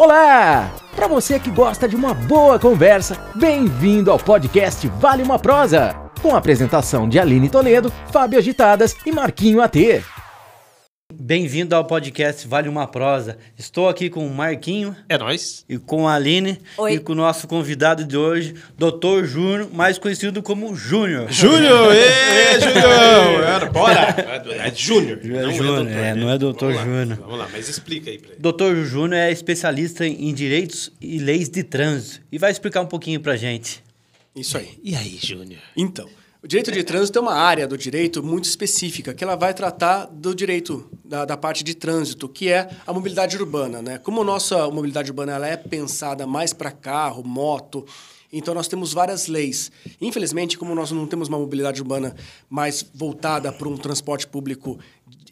[0.00, 0.74] Olá!
[0.96, 6.34] Para você que gosta de uma boa conversa, bem-vindo ao podcast Vale uma Prosa, com
[6.34, 9.76] a apresentação de Aline Toledo, Fábio Agitadas e Marquinho AT.
[11.12, 13.36] Bem-vindo ao podcast Vale uma Prosa.
[13.58, 14.94] Estou aqui com o Marquinho.
[15.08, 15.64] É nós.
[15.68, 16.58] E com a Aline.
[16.78, 16.94] Oi.
[16.94, 19.24] E com o nosso convidado de hoje, Dr.
[19.24, 21.30] Júnior, mais conhecido como Júnior.
[21.30, 21.90] Júnior!
[21.94, 23.70] Ê, Júnior!
[23.72, 24.14] Bora!
[24.64, 25.18] É Júnior.
[25.22, 27.18] É Júnior, é, não é doutor Vamos lá, Júnior.
[27.20, 28.38] Vamos lá, mas explica aí pra ele.
[28.38, 28.84] Dr.
[28.84, 33.36] Júnior é especialista em direitos e leis de trânsito e vai explicar um pouquinho pra
[33.36, 33.82] gente.
[34.34, 34.78] Isso aí.
[34.82, 35.60] E aí, Júnior?
[35.76, 36.08] Então,
[36.42, 40.06] o direito de trânsito é uma área do direito muito específica, que ela vai tratar
[40.06, 43.82] do direito da, da parte de trânsito, que é a mobilidade urbana.
[43.82, 43.98] Né?
[43.98, 47.84] Como a nossa mobilidade urbana ela é pensada mais para carro, moto,
[48.32, 49.72] então nós temos várias leis.
[50.00, 52.14] Infelizmente, como nós não temos uma mobilidade urbana
[52.48, 54.78] mais voltada para um transporte público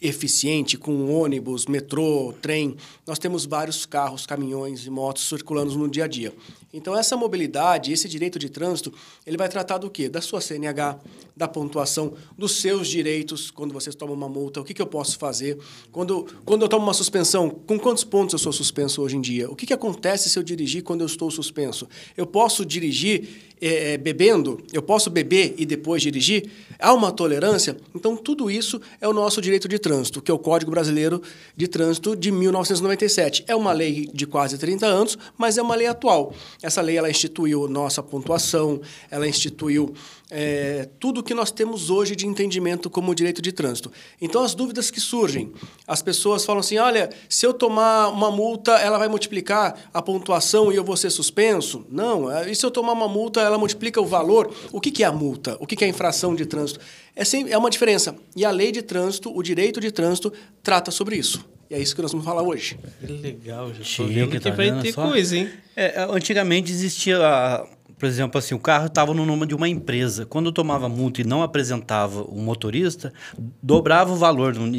[0.01, 6.05] eficiente, com ônibus, metrô, trem, nós temos vários carros, caminhões e motos circulando no dia
[6.05, 6.33] a dia.
[6.71, 8.93] Então essa mobilidade, esse direito de trânsito,
[9.25, 10.07] ele vai tratar do quê?
[10.07, 10.99] Da sua CNH,
[11.35, 15.17] da pontuação, dos seus direitos, quando você toma uma multa, o que, que eu posso
[15.17, 15.57] fazer?
[15.91, 19.49] Quando, quando eu tomo uma suspensão, com quantos pontos eu sou suspenso hoje em dia?
[19.49, 21.87] O que, que acontece se eu dirigir quando eu estou suspenso?
[22.15, 24.61] Eu posso dirigir eh, bebendo?
[24.71, 26.49] Eu posso beber e depois dirigir?
[26.79, 27.75] Há uma tolerância?
[27.93, 31.21] Então, tudo isso é o nosso direito de trânsito, que é o Código Brasileiro
[31.55, 33.43] de Trânsito de 1997.
[33.47, 36.33] É uma lei de quase 30 anos, mas é uma lei atual.
[36.61, 38.79] Essa lei ela instituiu nossa pontuação,
[39.11, 39.93] ela instituiu
[40.31, 43.91] é, tudo que nós temos hoje de entendimento como direito de trânsito.
[44.21, 45.51] Então, as dúvidas que surgem,
[45.87, 50.71] as pessoas falam assim: olha, se eu tomar uma multa, ela vai multiplicar a pontuação
[50.71, 51.85] e eu vou ser suspenso?
[51.89, 52.29] Não.
[52.47, 54.53] E se eu tomar uma multa, ela multiplica o valor?
[54.71, 55.57] O que, que é a multa?
[55.59, 56.79] O que, que é a infração de trânsito?
[57.15, 58.15] É, sempre, é uma diferença.
[58.35, 60.31] E a lei de trânsito, o direito de trânsito,
[60.63, 61.43] trata sobre isso.
[61.69, 62.79] E é isso que nós vamos falar hoje.
[62.99, 65.07] Que legal, já tô Chique, vendo que tá vai vendo ter só?
[65.07, 65.49] coisa, hein?
[65.75, 67.67] É, antigamente existia, a-
[67.99, 70.25] por exemplo, assim, o carro estava no nome de uma empresa.
[70.25, 73.13] Quando eu tomava multa e não apresentava o motorista,
[73.61, 74.55] dobrava o valor.
[74.55, 74.71] Não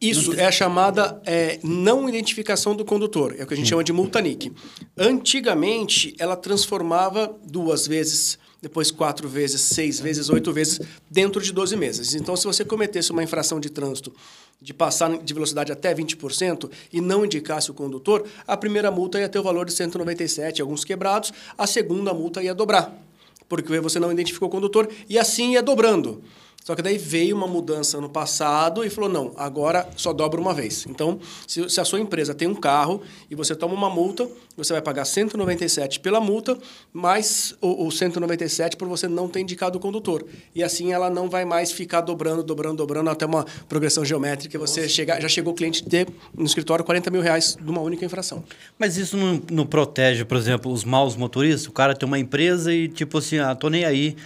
[0.00, 3.36] Isso é a chamada é, não identificação do condutor.
[3.38, 4.50] É o que a gente chama de multa NIC.
[4.96, 10.80] Antigamente, ela transformava duas vezes, depois quatro vezes, seis vezes, oito vezes,
[11.10, 12.14] dentro de 12 meses.
[12.14, 14.12] Então, se você cometesse uma infração de trânsito
[14.60, 19.28] de passar de velocidade até 20% e não indicasse o condutor, a primeira multa ia
[19.28, 23.08] ter o valor de 197, alguns quebrados, a segunda multa ia dobrar
[23.48, 26.22] porque você não identificou o condutor, e assim ia dobrando.
[26.64, 30.52] Só que daí veio uma mudança no passado e falou: não, agora só dobra uma
[30.52, 30.86] vez.
[30.86, 34.74] Então, se, se a sua empresa tem um carro e você toma uma multa, você
[34.74, 36.58] vai pagar 197 pela multa,
[36.92, 40.26] mais o, o 197 por você não ter indicado o condutor.
[40.54, 44.56] E assim ela não vai mais ficar dobrando, dobrando, dobrando até uma progressão geométrica.
[44.56, 47.80] e Você chega, já chegou o cliente ter no escritório 40 mil reais de uma
[47.80, 48.44] única infração.
[48.78, 51.66] Mas isso não, não protege, por exemplo, os maus motoristas?
[51.66, 54.16] O cara tem uma empresa e, tipo assim, ah, tô nem aí,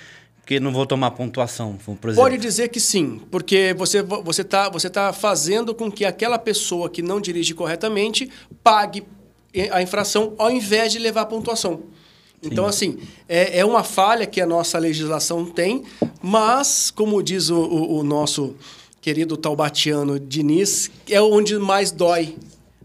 [0.42, 2.16] porque não vou tomar pontuação, por exemplo.
[2.16, 6.90] Pode dizer que sim, porque você você está você tá fazendo com que aquela pessoa
[6.90, 8.28] que não dirige corretamente
[8.62, 9.04] pague
[9.70, 11.82] a infração ao invés de levar a pontuação.
[12.42, 12.98] Então, assim,
[13.28, 15.84] é, é uma falha que a nossa legislação tem,
[16.20, 18.56] mas, como diz o, o- o nosso
[19.00, 22.34] querido taubatiano Diniz, é onde mais dói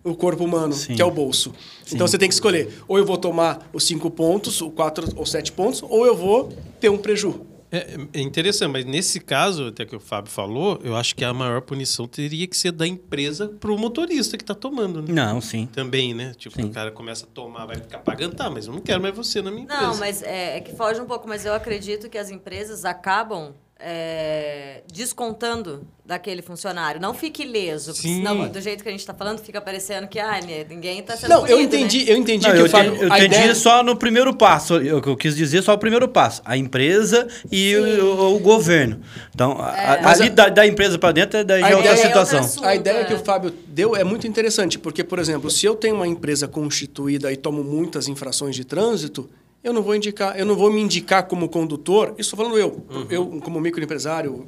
[0.10, 0.96] o corpo humano, Sim.
[0.96, 1.54] que é o bolso.
[1.92, 5.26] Então, você tem que escolher, ou eu vou tomar os cinco pontos, ou quatro ou
[5.26, 7.46] sete pontos, ou eu vou ter um preju.
[7.70, 11.34] É, é interessante, mas nesse caso, até que o Fábio falou, eu acho que a
[11.34, 15.08] maior punição teria que ser da empresa pro motorista que tá tomando, né?
[15.10, 15.66] Não, sim.
[15.66, 16.34] Também, né?
[16.38, 16.68] Tipo, Sim.
[16.68, 19.42] o cara começa a tomar, vai ficar pagando, tá, mas eu não quero mais você
[19.42, 19.82] na minha empresa.
[19.82, 23.54] Não, mas é, é que foge um pouco, mas eu acredito que as empresas acabam
[23.80, 27.00] é, descontando daquele funcionário.
[27.02, 28.18] Não fique ileso, porque Sim.
[28.18, 31.18] senão, do jeito que a gente está falando, fica parecendo que ah, né, ninguém está
[31.18, 32.12] sendo Não, eu punido, entendi, né?
[32.14, 34.34] eu entendi Não, que eu o Fábio, entendi, eu a entendi ideia- só no primeiro
[34.36, 34.76] passo.
[34.76, 36.42] Eu, eu quis dizer só o primeiro passo.
[36.46, 39.02] A empresa e o, o governo.
[39.36, 41.92] Então, a- a- ali a- da, da empresa para dentro é daí A é outra
[41.92, 42.40] é situação.
[42.40, 43.04] outra assunto, A ideia é.
[43.04, 46.48] que o Fábio deu é muito interessante, porque, por exemplo, se eu tenho uma empresa
[46.48, 49.30] constituída e tomo muitas infrações de trânsito,
[49.64, 52.86] eu não vou indicar, eu não vou me indicar como condutor, isso estou falando eu,
[53.10, 54.48] eu como microempresário,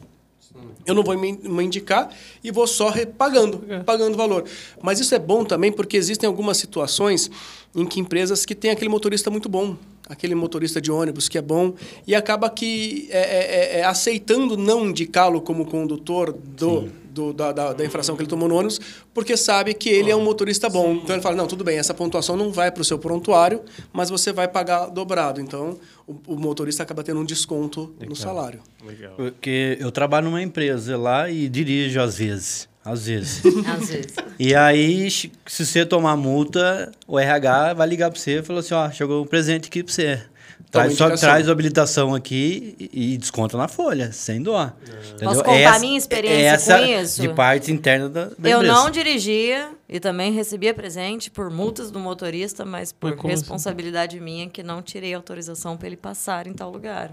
[0.85, 2.09] eu não vou me, indicar
[2.43, 4.45] e vou só re- pagando, pagando valor.
[4.81, 7.29] Mas isso é bom também porque existem algumas situações
[7.75, 9.75] em que empresas que têm aquele motorista muito bom,
[10.07, 11.73] aquele motorista de ônibus que é bom
[12.07, 16.89] e acaba que é, é, é, é, aceitando não indicá-lo como condutor do,
[17.19, 18.79] do- da, da, da infração que ele tomou no ônibus,
[19.13, 20.93] porque sabe que ele é um motorista bom.
[20.93, 23.61] Então ele fala, não, tudo bem, essa pontuação não vai para o seu prontuário,
[23.91, 25.41] mas você vai pagar dobrado.
[25.41, 25.77] Então
[26.07, 28.59] o, o motorista acaba tendo um desconto no salário.
[28.85, 29.13] Legal.
[29.15, 32.69] Porque eu trabalho numa empresa lá e dirijo às vezes.
[32.85, 33.41] Às vezes.
[33.67, 34.13] Às vezes.
[34.39, 35.29] E aí, se
[35.65, 39.27] você tomar multa, o RH vai ligar para você e falar assim, ó, chegou um
[39.27, 40.21] presente aqui para você.
[40.71, 44.71] Traz, só, traz a habilitação aqui e, e desconta na folha, sem dó.
[44.83, 45.17] Entendeu?
[45.29, 47.21] Posso contar Essa- a minha experiência essa com isso?
[47.21, 48.73] De parte interna da, da Eu empresa.
[48.75, 53.41] não dirigia e também recebia presente por multas do motorista, mas por Mas como assim?
[53.41, 57.11] responsabilidade minha que não tirei autorização para ele passar em tal lugar.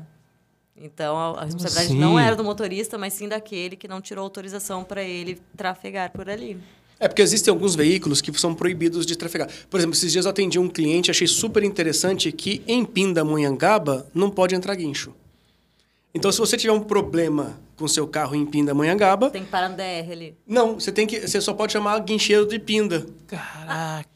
[0.76, 1.98] Então a, a responsabilidade assim?
[1.98, 6.28] não era do motorista, mas sim daquele que não tirou autorização para ele trafegar por
[6.28, 6.58] ali.
[6.98, 9.48] É porque existem alguns veículos que são proibidos de trafegar.
[9.68, 14.30] Por exemplo, esses dias eu atendi um cliente, achei super interessante que em Pindamonhangaba não
[14.30, 15.12] pode entrar guincho.
[16.14, 19.76] Então, se você tiver um problema com seu carro em Pindamonhangaba, Tem que parar no
[19.76, 20.34] DR ali.
[20.46, 23.06] não, você tem que, você só pode chamar guincheiro de Pinda.
[23.26, 24.08] Caraca.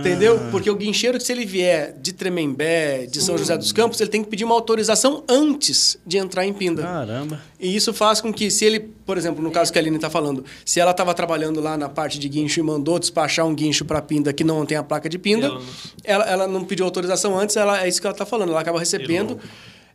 [0.00, 0.40] Entendeu?
[0.50, 4.24] Porque o guincheiro, se ele vier de Tremembé, de São José dos Campos, ele tem
[4.24, 6.82] que pedir uma autorização antes de entrar em Pinda.
[6.82, 7.40] Caramba.
[7.60, 10.08] E isso faz com que, se ele, por exemplo, no caso que a Aline está
[10.08, 13.84] falando, se ela estava trabalhando lá na parte de guincho e mandou despachar um guincho
[13.84, 15.64] para Pinda que não tem a placa de Pinda, Ela não-
[16.04, 18.78] ela, ela não pediu autorização antes, ela, é isso que ela está falando, ela acaba
[18.78, 19.38] recebendo.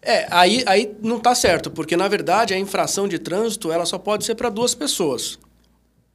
[0.03, 3.97] É, aí, aí não está certo, porque na verdade a infração de trânsito ela só
[3.97, 5.37] pode ser para duas pessoas.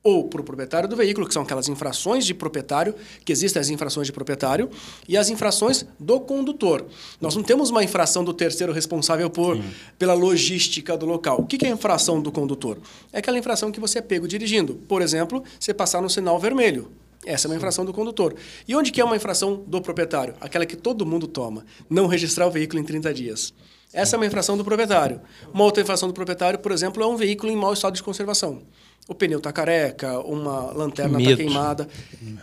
[0.07, 2.95] Ou para o proprietário do veículo, que são aquelas infrações de proprietário,
[3.25, 4.71] que existem as infrações de proprietário,
[5.09, 6.87] e as infrações do condutor.
[7.21, 9.61] Nós não temos uma infração do terceiro responsável por,
[9.99, 11.41] pela logística do local.
[11.41, 12.79] O que que é a infração do condutor?
[13.13, 14.77] É aquela infração que você é pego dirigindo.
[14.87, 16.89] Por exemplo, você passar no sinal vermelho.
[17.25, 18.37] Essa é uma infração do condutor.
[18.69, 20.37] E onde que é uma infração do proprietário?
[20.41, 21.67] Aquela que todo mundo toma.
[21.91, 23.53] Não registrar o veículo em 30 dias.
[23.93, 25.21] Essa é uma infração do proprietário.
[25.53, 28.63] Uma outra infração do proprietário, por exemplo, é um veículo em mau estado de conservação.
[29.09, 31.89] O pneu está careca, uma lanterna está queimada.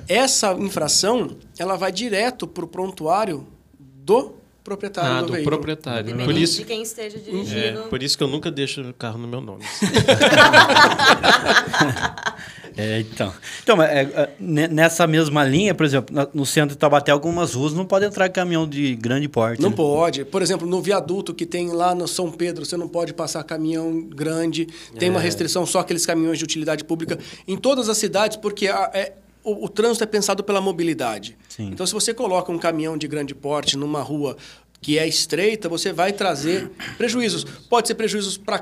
[0.08, 3.46] Essa infração, ela vai direto para o prontuário
[3.78, 5.58] do proprietário Ah, do, do veículo.
[5.58, 6.10] proprietário.
[6.12, 7.82] Independente Por isso, de quem esteja é, dirigindo.
[7.90, 9.66] por isso que eu nunca deixo o carro no meu nome.
[12.78, 13.34] É, então.
[13.64, 17.74] Então, é, é, ne- nessa mesma linha, por exemplo, no centro de Taubaté, algumas ruas
[17.74, 19.62] não pode entrar caminhão de grande porte.
[19.62, 19.76] Não né?
[19.76, 20.26] pode.
[20.26, 24.02] Por exemplo, no viaduto que tem lá no São Pedro, você não pode passar caminhão
[24.02, 24.68] grande.
[24.98, 25.12] Tem É.
[25.12, 27.18] uma restrição só aqueles caminhões de utilidade pública
[27.48, 31.38] em todas as cidades, porque a- é- o, o trânsito é pensado pela mobilidade.
[31.50, 31.68] Sim.
[31.74, 34.38] Então, se você coloca um caminhão de grande porte numa rua
[34.84, 37.44] que é estreita, você vai trazer prejuízos.
[37.70, 38.62] Pode ser prejuízos para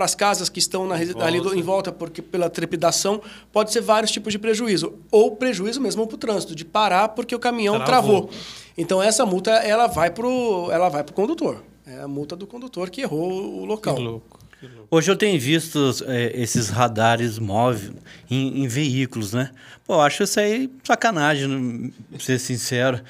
[0.00, 3.20] as casas que estão na, ali do- em volta, porque pela trepidação,
[3.52, 4.94] pode ser vários tipos de prejuízo.
[5.10, 8.22] Ou prejuízo mesmo para o trânsito, de parar porque o caminhão Travou.
[8.22, 8.30] travou.
[8.76, 11.62] Então essa multa ela vai pro ela vai pro condutor.
[11.86, 13.98] É a multa do condutor que errou o Que local.
[14.00, 14.38] louco.
[14.60, 14.88] que louco.
[14.90, 17.92] Hoje eu tenho visto é, esses radares móveis
[18.30, 19.50] em, em veículos, né?
[19.86, 21.90] Pô, eu acho isso aí sacanagem, né?
[22.10, 23.00] pra ser sincero.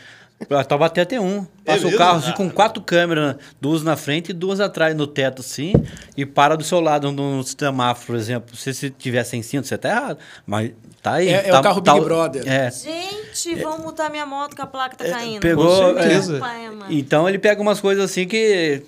[0.51, 1.45] A Taubaté tem um.
[1.65, 1.99] Passa o mesmo?
[1.99, 5.73] carro assim, com quatro câmeras, duas na frente e duas atrás no teto, assim,
[6.17, 8.57] e para do seu lado no semáforo, por exemplo.
[8.57, 10.19] Se você tiver sem cinto, você tá errado.
[10.47, 10.71] Mas
[11.03, 11.29] tá aí.
[11.29, 12.43] É- é tá- o carro tá- Big Brother.
[12.47, 12.71] É.
[12.71, 15.41] Gente, vão multar minha moto que a placa tá caindo.
[15.41, 15.93] Pegou.
[15.95, 16.39] Com é, certeza.
[16.39, 16.87] Pai, mano.
[16.89, 18.83] então ele pega umas coisas assim que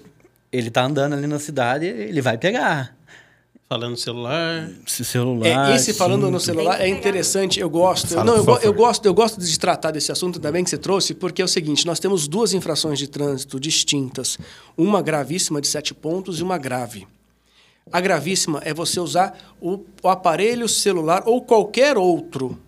[0.52, 2.94] ele tá andando ali na cidade, ele vai pegar.
[3.70, 4.69] Falando no celular.
[4.84, 5.70] Esse celular.
[5.70, 6.32] É, esse falando cinto.
[6.32, 8.08] no celular é interessante, eu gosto.
[8.08, 10.76] Fala, não, eu, eu gosto, eu gosto de tratar desse assunto, ainda bem que você
[10.76, 14.37] trouxe, porque é o seguinte, nós temos duas infrações de trânsito distintas,
[14.76, 17.06] uma gravíssima de sete pontos e uma grave.
[17.93, 22.58] A gravíssima é você usar o, o aparelho celular ou qualquer outro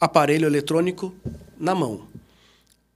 [0.00, 1.14] aparelho eletrônico
[1.60, 2.08] na mão.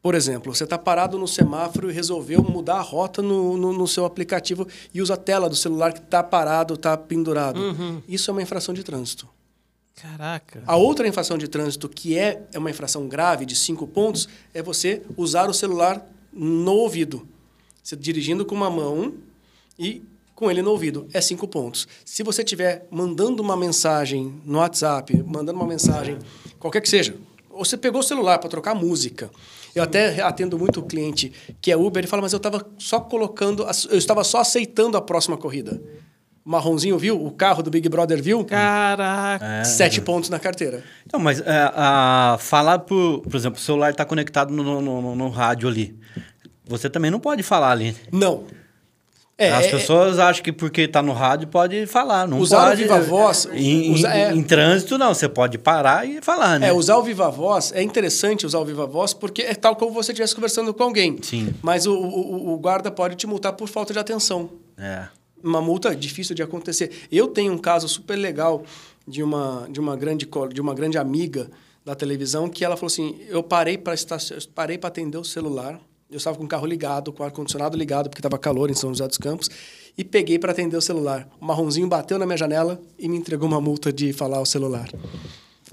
[0.03, 3.87] Por exemplo, você está parado no semáforo e resolveu mudar a rota no, no, no
[3.87, 7.61] seu aplicativo e usa a tela do celular que está parado, está pendurado.
[8.09, 9.29] Isso é uma infração de trânsito.
[10.01, 10.63] Caraca.
[10.67, 14.63] A outra infração de trânsito, que é é uma infração grave de cinco pontos, é
[14.63, 17.29] você usar o celular no ouvido.
[17.83, 19.13] Você dirigindo com uma mão
[19.79, 20.03] e
[20.35, 21.07] com ele no ouvido.
[21.13, 21.87] É cinco pontos.
[22.03, 26.19] Se você estiver mandando uma mensagem no WhatsApp, mandando uma mensagem,
[26.59, 27.15] qualquer que seja,
[27.51, 29.31] ou você pegou o celular para trocar música.
[29.75, 33.67] Eu até atendo muito cliente que é Uber, ele fala, mas eu estava só colocando,
[33.91, 35.81] eu estava só aceitando a próxima corrida.
[36.45, 37.23] O marronzinho viu?
[37.25, 38.45] O carro do Big Brother viu?
[38.45, 39.65] Caraca.
[39.65, 40.83] Sete pontos na carteira.
[41.07, 45.15] Então, mas é, a, falar por, por exemplo, o celular está conectado no, no, no-
[45.17, 45.95] no rádio ali.
[46.67, 47.95] Você também não pode falar ali.
[48.11, 48.45] Não.
[49.43, 52.29] É, As é- pessoas acham que porque está no rádio pode falar.
[52.29, 52.83] Não Usar o pode.
[52.83, 54.33] viva voz, Em, usa- é.
[54.35, 55.15] em trânsito, não.
[55.15, 56.69] Você pode parar e falar, né?
[56.69, 59.93] É, usar o viva voz, é interessante usar o viva voz porque é tal como
[59.93, 61.17] você estivesse conversando com alguém.
[61.23, 61.55] Sim.
[61.63, 64.51] Mas o, o, o guarda pode te multar por falta de atenção.
[64.77, 65.05] É.
[65.43, 66.91] Uma multa difícil de acontecer.
[67.11, 68.63] Eu tenho um caso super legal
[69.09, 71.49] de uma, de uma, grande, de uma grande amiga
[71.83, 73.95] da televisão que ela falou assim: eu parei para
[74.55, 78.09] parei para atender o celular Eu estava com o carro ligado, com o ar-condicionado ligado,
[78.11, 79.49] porque estava calor em São José dos Campos,
[79.97, 81.29] e peguei para atender o celular.
[81.41, 84.89] O marronzinho bateu na minha janela e me entregou uma multa de falar o celular.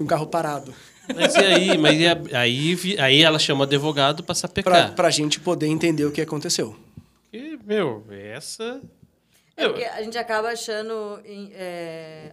[0.00, 0.72] Um carro parado.
[1.12, 1.76] Mas e aí?
[1.78, 4.94] Mas e a- aí, vi- aí ela chama o advogado pra sapecar.
[4.94, 6.76] Para a gente poder entender o que aconteceu.
[7.32, 8.80] E, meu, essa.
[9.58, 11.20] É porque a gente acaba achando
[11.52, 12.32] é,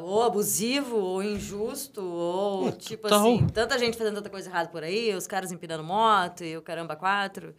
[0.00, 3.34] ou abusivo, ou injusto, ou tipo total.
[3.34, 6.62] assim, tanta gente fazendo tanta coisa errada por aí, os caras empinando moto e o
[6.62, 7.54] caramba quatro.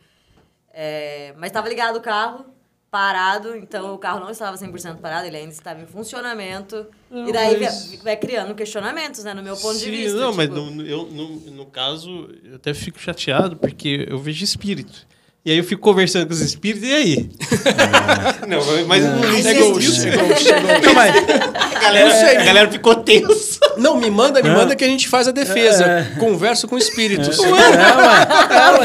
[0.74, 2.45] É, mas estava ligado o carro,
[2.89, 6.88] parado, então o carro não estava 100% parado, ele ainda estava em funcionamento.
[7.10, 10.17] Não, e daí mas- vai, vai criando questionamentos, né, no meu ponto de Sim, vista.
[10.17, 14.43] Não, mas tipo, no, eu, no, no caso, eu até fico chateado porque eu vejo
[14.43, 15.07] espírito.
[15.45, 17.29] E aí eu fico conversando com os espíritos, e aí?
[18.47, 19.47] não, mas não, não É ghost.
[19.47, 20.51] é ghost, é ghost.
[20.85, 21.15] Não, mas
[21.75, 22.38] a galera, Não sei.
[22.38, 23.59] a galera ficou tensa.
[23.77, 26.07] Não, me manda, me manda que a gente faz a defesa.
[26.17, 27.38] Converso com espíritos.
[27.39, 27.57] eu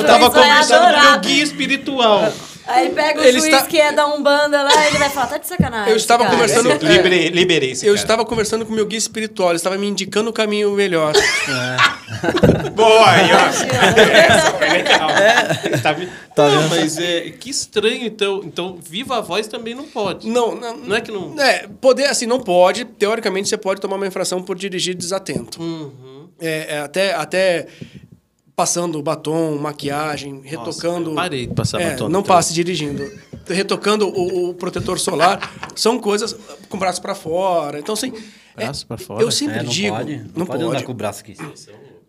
[0.05, 2.33] tava Isso vai conversando com o meu guia espiritual.
[2.69, 5.09] Aí ele pega o Ele juiz está- que é da Umbanda lá e ele vai
[5.09, 5.91] falar, tá de sacanagem.
[5.91, 6.37] Eu estava cara.
[6.37, 7.95] conversando- liberei, liberei Eu cara.
[7.95, 11.13] estava conversando com o meu guia espiritual, ele estava me indicando o caminho melhor.
[12.75, 13.47] Boa, aí, ó.
[13.49, 15.09] Essa foi legal.
[15.83, 16.71] Tá, vi- Tá não, vendo?
[16.71, 18.41] mas é, que estranho, então.
[18.45, 20.29] Então, viva a voz também não pode.
[20.29, 21.35] Não, não, Não é que não...
[21.41, 22.85] É, poder, assim, não pode.
[22.85, 25.61] Teoricamente, você pode tomar uma infração por dirigir desatento.
[25.61, 26.29] Uhum.
[26.41, 27.67] É, é, até, até
[28.59, 31.11] passando batom, maquiagem, retocando.
[31.11, 32.35] eu parei de passar É, batom, Não então.
[32.35, 33.09] passe dirigindo.
[33.47, 35.39] Retocando o, o protetor solar.
[35.77, 36.37] são coisas
[36.69, 37.79] com o braço para fora.
[37.79, 38.13] Então, assim.
[38.57, 39.23] é, Braço pra fora?
[39.23, 39.95] Eu sempre É, não digo.
[39.97, 40.17] pode.
[40.17, 40.65] Não, não pode, pode.
[40.77, 41.37] andar com o braço aqui.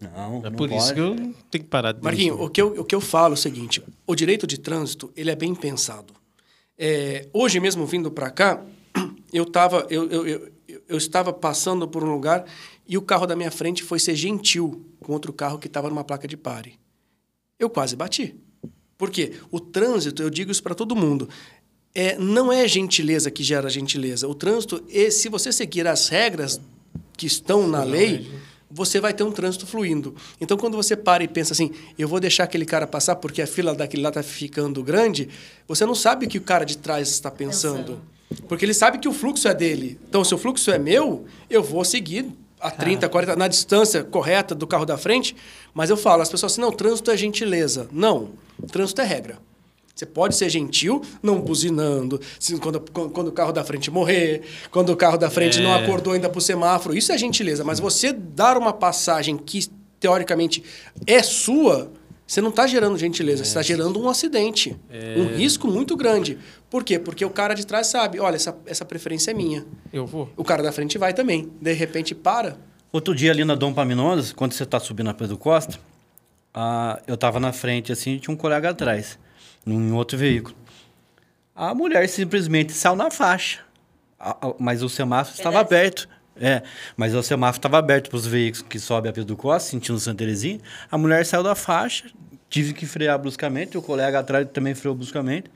[0.02, 0.94] Não, É não por isso pode.
[0.96, 1.16] que eu
[1.52, 2.48] tenho que parar de Marquinho, dirigir.
[2.48, 5.30] o que, eu, o que eu falo é o seguinte: o direito de trânsito ele
[5.30, 6.16] é bem pensado.
[6.80, 8.60] É, hoje mesmo vindo para cá,
[9.32, 10.48] eu, tava, eu, eu, eu,
[10.90, 12.44] eu estava passando por um lugar
[12.88, 16.04] e o carro da minha frente foi ser gentil com outro carro que estava numa
[16.04, 16.80] placa de pare.
[17.60, 18.36] Eu quase bati.
[18.98, 19.34] Por quê?
[19.52, 21.30] O trânsito, eu digo isso para todo mundo,
[21.94, 24.28] é, não é gentileza que gera gentileza.
[24.28, 26.60] O trânsito, é, se você seguir as regras
[27.16, 28.28] que estão na lei,
[28.70, 30.16] você vai ter um trânsito fluindo.
[30.42, 33.48] Então, quando você para e pensa assim, eu vou deixar aquele cara passar porque a
[33.48, 35.30] fila daquele lá está ficando grande,
[35.68, 38.02] você não sabe o que o cara de trás está pensando.
[38.48, 40.00] Porque ele sabe que o fluxo é dele.
[40.08, 44.54] Então, se o fluxo é meu, eu vou seguir a 30, 40, na distância correta
[44.54, 45.36] do carro da frente,
[45.74, 47.88] mas eu falo, as pessoas assim, não, trânsito é gentileza.
[47.92, 48.30] Não,
[48.72, 49.38] trânsito é regra.
[49.96, 52.22] Você pode ser gentil, não buzinando,
[52.62, 55.84] quando, quando o carro da frente morrer, quando o carro da frente não É.
[55.84, 56.96] acordou ainda pro semáforo.
[56.96, 57.64] Isso é gentileza.
[57.66, 59.68] Mas você dar uma passagem que,
[60.00, 60.64] teoricamente,
[61.06, 61.92] é sua,
[62.30, 64.78] você não está gerando gentileza, você está gerando um acidente.
[65.18, 66.38] Um risco muito grande.
[66.70, 67.00] Por quê?
[67.00, 69.66] Porque o cara de trás sabe, olha, essa, essa preferência é minha.
[69.92, 70.32] Eu vou.
[70.38, 71.52] O cara da frente vai também.
[71.60, 72.56] De repente, para.
[72.94, 75.80] Outro dia ali na Dom Paminones, quando você tá subindo a Pedro Costa,
[76.54, 79.18] ah, eu tava na frente assim e tinha um colega atrás,
[79.66, 80.56] num outro veículo.
[81.56, 83.62] A mulher simplesmente saiu na faixa,
[84.60, 86.08] mas o semáforo estava aberto.
[86.40, 86.64] É,
[86.96, 90.20] mas o semáforo estava aberto para os veículos que sobem a Pedro Costa, sentindo Santa
[90.20, 90.60] Terezinha.
[90.90, 92.06] A mulher saiu da faixa,
[92.50, 95.52] tive que frear bruscamente, o colega atrás também freou bruscamente.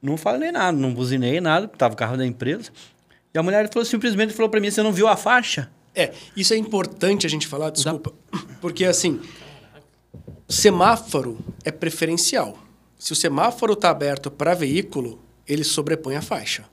[0.00, 2.70] Não falei nada, não buzinei nada, estava o carro da empresa.
[3.34, 5.68] E a mulher falou, simplesmente falou para mim, você não viu a faixa?
[5.94, 8.12] É, isso é importante a gente falar, desculpa.
[8.60, 9.20] Porque, assim,
[10.48, 12.58] semáforo é preferencial.
[12.98, 16.64] Se o semáforo está aberto para veículo, ele sobrepõe a faixa.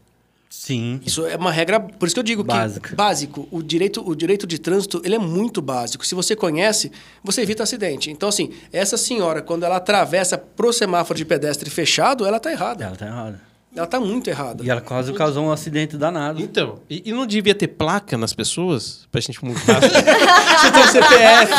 [0.51, 0.99] Sim.
[1.05, 2.89] Isso é uma regra, por isso que eu digo Básica.
[2.89, 6.05] que básico, o direito, o direito de trânsito, ele é muito básico.
[6.05, 6.91] Se você conhece,
[7.23, 8.11] você evita acidente.
[8.11, 12.83] Então assim, essa senhora quando ela atravessa pro semáforo de pedestre fechado, ela tá errada.
[12.83, 13.50] Ela tá errada.
[13.73, 14.65] Ela tá muito errada.
[14.65, 16.41] E ela quase causou um acidente danado.
[16.41, 19.79] Então, e, e não devia ter placa nas pessoas pra gente multar?
[19.81, 21.53] Você tem CPF.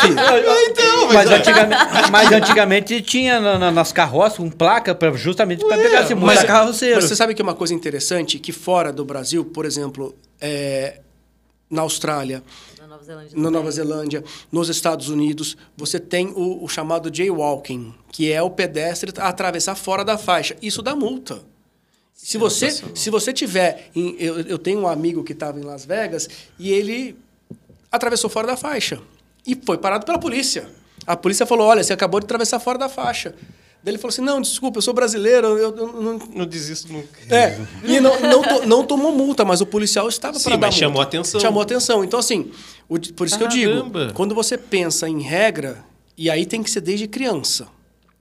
[0.69, 5.75] então, Mas antigamente, mas antigamente tinha na- na- nas carroças um placa pra, justamente para
[5.77, 6.95] pegar esse Mas carroceiro.
[6.95, 10.99] Mas você sabe que é uma coisa interessante que fora do Brasil, por exemplo, é,
[11.69, 12.43] na Austrália,
[12.79, 13.37] Na Nova Zelândia.
[13.37, 13.51] na.
[13.51, 19.11] Nova Zelândia, nos Estados Unidos, você tem o, o chamado jaywalking, que é o pedestre
[19.17, 20.55] atravessar fora da faixa.
[20.61, 21.41] Isso dá multa.
[22.13, 23.89] Se você, se você tiver.
[23.95, 27.17] em- eu, eu tenho um amigo que estava em Las Vegas e ele
[27.91, 28.99] atravessou fora da faixa.
[29.45, 30.69] E foi parado pela polícia.
[31.05, 33.35] A polícia falou: olha, você acabou de atravessar fora da faixa.
[33.83, 36.17] Daí ele falou assim: não, desculpa, eu sou brasileiro, eu, eu não.
[36.17, 37.09] não desisto nunca.
[37.29, 40.75] É, e não, não, to- não tomou multa, mas o policial estava para dar mas
[40.75, 40.79] multa.
[40.79, 41.41] chamou atenção.
[41.41, 42.03] Chamou atenção.
[42.05, 42.51] Então, assim,
[42.87, 44.11] o por isso que eu digo, Caramba.
[44.13, 45.83] quando você pensa em regra,
[46.17, 47.67] e aí tem que ser desde criança.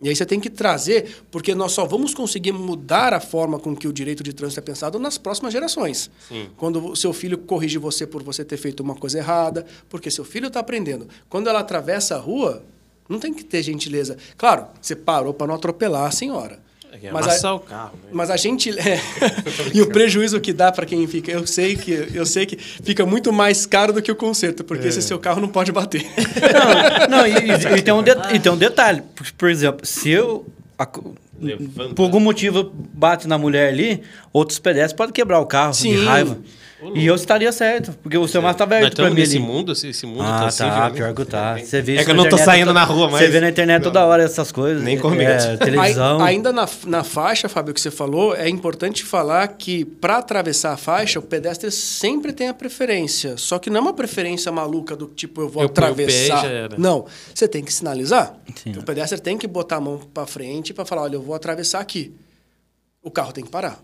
[0.02, 3.74] E aí você tem que trazer, porque nós só vamos conseguir mudar a forma com
[3.76, 6.10] que o direito de trânsito é pensado nas próximas gerações.
[6.56, 10.24] Quando o seu filho corrige você por você ter feito uma coisa errada, porque seu
[10.24, 11.06] filho está aprendendo.
[11.28, 12.64] Quando ela atravessa a rua,
[13.08, 14.16] Não tem que ter gentileza.
[14.38, 16.60] Claro, você parou para não atropelar a senhora.
[17.02, 18.10] É, Mas amassar a- o carro, né?
[18.12, 19.00] Mas a gente é,
[19.74, 23.04] e o prejuízo que dá para quem fica, eu sei que eu sei que fica
[23.06, 26.04] muito mais caro do que o conserto, porque esse seu carro não pode bater.
[27.08, 29.02] Não, não e, e- e tem um de- e tem um detalhe.
[29.14, 30.46] Por, por exemplo, se eu.
[30.78, 35.78] a por algum motivo bate na mulher ali, outros pedestres podem quebrar o carro de
[35.78, 36.04] Sim.
[36.04, 36.38] raiva.
[36.94, 39.44] E eu estaria certo, porque o seu mar tá aberto pra estamos mim nesse ali.
[39.46, 41.56] mundo, esse, esse mundo Ah, tá assim, tá, pior que tá.
[41.58, 43.24] Você vê É que eu não tô saindo toda- na rua mais.
[43.24, 44.82] Você vê na internet toda hora essas coisas.
[44.82, 45.46] Nem comete.
[45.46, 46.20] É, televisão.
[46.20, 50.72] Ai- Ainda na, na faixa, Fábio, que você falou, é importante falar que para atravessar
[50.72, 53.36] a faixa, o pedestre sempre tem a preferência.
[53.36, 56.42] Só que não é uma preferência maluca do tipo, eu vou Eu atravessar.
[56.42, 56.76] já era.
[56.78, 58.34] Não, você tem que sinalizar.
[58.62, 58.72] Sim.
[58.78, 61.80] O pedestre tem que botar a mão para frente para falar, olha, eu vou atravessar
[61.80, 62.12] aqui.
[63.02, 63.78] O carro tem que parar.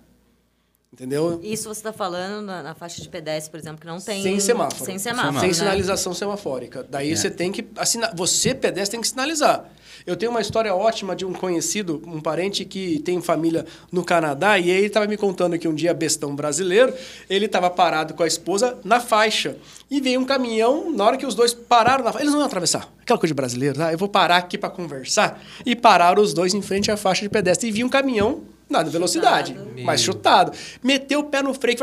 [0.90, 1.38] Entendeu?
[1.42, 4.22] Isso você está falando na, na faixa de pedestre, por exemplo, que não tem...
[4.22, 4.84] Sem semáforo.
[4.84, 5.54] Sem semáforo, Sem né?
[5.54, 6.80] sinalização semafórica.
[6.80, 6.84] É.
[6.88, 8.14] Daí você tem que assinar.
[8.16, 9.70] Você, pedestre, tem que sinalizar.
[10.06, 14.58] Eu tenho uma história ótima de um conhecido, um parente que tem família no Canadá,
[14.58, 16.94] e ele estava me contando que um dia, bestão brasileiro,
[17.28, 19.56] ele estava parado com a esposa na faixa.
[19.90, 22.46] E veio um caminhão, na hora que os dois pararam na faixa, eles não iam
[22.46, 22.90] atravessar.
[23.02, 23.92] Aquela coisa de brasileiro, tá?
[23.92, 25.42] Eu vou parar aqui para conversar.
[25.66, 27.68] E pararam os dois em frente à faixa de pedestre.
[27.68, 29.82] E vi um caminhão na velocidade, Chutado.
[29.84, 30.52] mas chutado.
[30.82, 31.78] Meteu o pé no freio,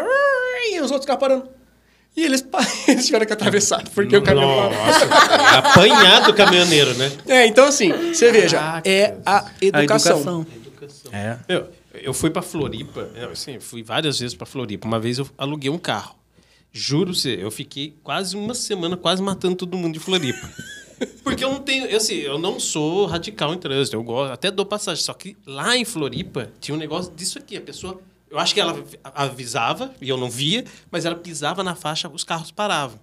[0.72, 1.50] e os outros ficaram parando.
[2.15, 2.46] E eles,
[2.88, 4.72] eles tiveram que atravessar, porque o caminhão parou.
[4.86, 5.06] Nossa,
[5.58, 7.12] apanhado o caminhoneiro, né?
[7.27, 8.89] É, então assim, você veja, Caraca.
[8.89, 10.46] é a A educação.
[10.56, 11.12] educação.
[11.12, 11.38] É.
[11.48, 14.88] Eu, eu fui pra Floripa, eu, assim, fui várias vezes pra Floripa.
[14.88, 16.15] Uma vez eu aluguei um carro.
[16.72, 20.50] Juro você, eu fiquei quase uma semana quase matando todo mundo de Floripa.
[21.23, 24.49] Porque eu não tenho, eu, assim, eu não sou radical em trânsito, eu gosto, até
[24.49, 25.03] dou passagem.
[25.03, 27.99] Só que lá em Floripa tinha um negócio disso aqui, a pessoa,
[28.29, 32.23] eu acho que ela avisava e eu não via, mas ela pisava na faixa, os
[32.23, 32.99] carros paravam.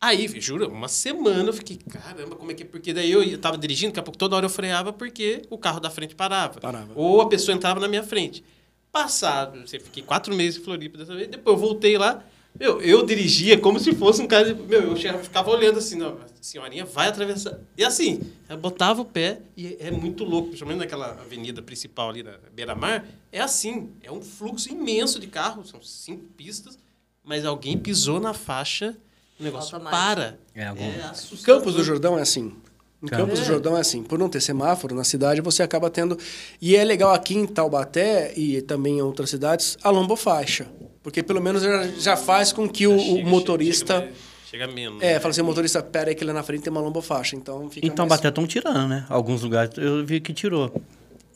[0.00, 2.66] Aí, juro, uma semana eu fiquei, caramba, como é que é?
[2.66, 5.56] Porque daí eu, eu tava dirigindo, daqui a pouco toda hora eu freava porque o
[5.56, 6.60] carro da frente parava.
[6.60, 6.92] Parava.
[6.94, 8.44] Ou a pessoa entrava na minha frente.
[8.92, 12.22] Passado, eu fiquei quatro meses em Floripa dessa vez, depois eu voltei lá,
[12.58, 16.12] meu, eu dirigia como se fosse um cara, meu, eu chegava, ficava olhando assim, não,
[16.12, 17.58] a senhorinha vai atravessar.
[17.76, 22.22] E assim, eu botava o pé e é muito louco, principalmente naquela avenida principal ali
[22.22, 26.78] na beira-mar, é assim, é um fluxo imenso de carros, são cinco pistas,
[27.24, 28.96] mas alguém pisou na faixa,
[29.40, 30.38] o negócio para.
[30.54, 31.44] É, algum- assustador.
[31.58, 32.54] Campos do Jordão é assim.
[33.02, 33.24] Em Campos.
[33.26, 34.02] Campos do Jordão é assim.
[34.02, 36.16] Por não ter semáforo na cidade, você acaba tendo.
[36.62, 40.68] E é legal aqui em Taubaté e também em outras cidades, a lombofaixa.
[41.04, 41.62] Porque pelo menos
[42.02, 44.00] já, faz com que o, o Chega- motorista.
[44.00, 44.12] Chega,
[44.50, 45.00] chega menos.
[45.02, 45.20] É, né?
[45.20, 47.36] fala assim, o motorista, pera aí que lá na frente tem uma lombofaixa.
[47.36, 47.86] Então fica.
[47.86, 48.18] Então, mais...
[48.18, 49.04] bater estão tirando, né?
[49.08, 50.74] Alguns lugares eu vi que tirou.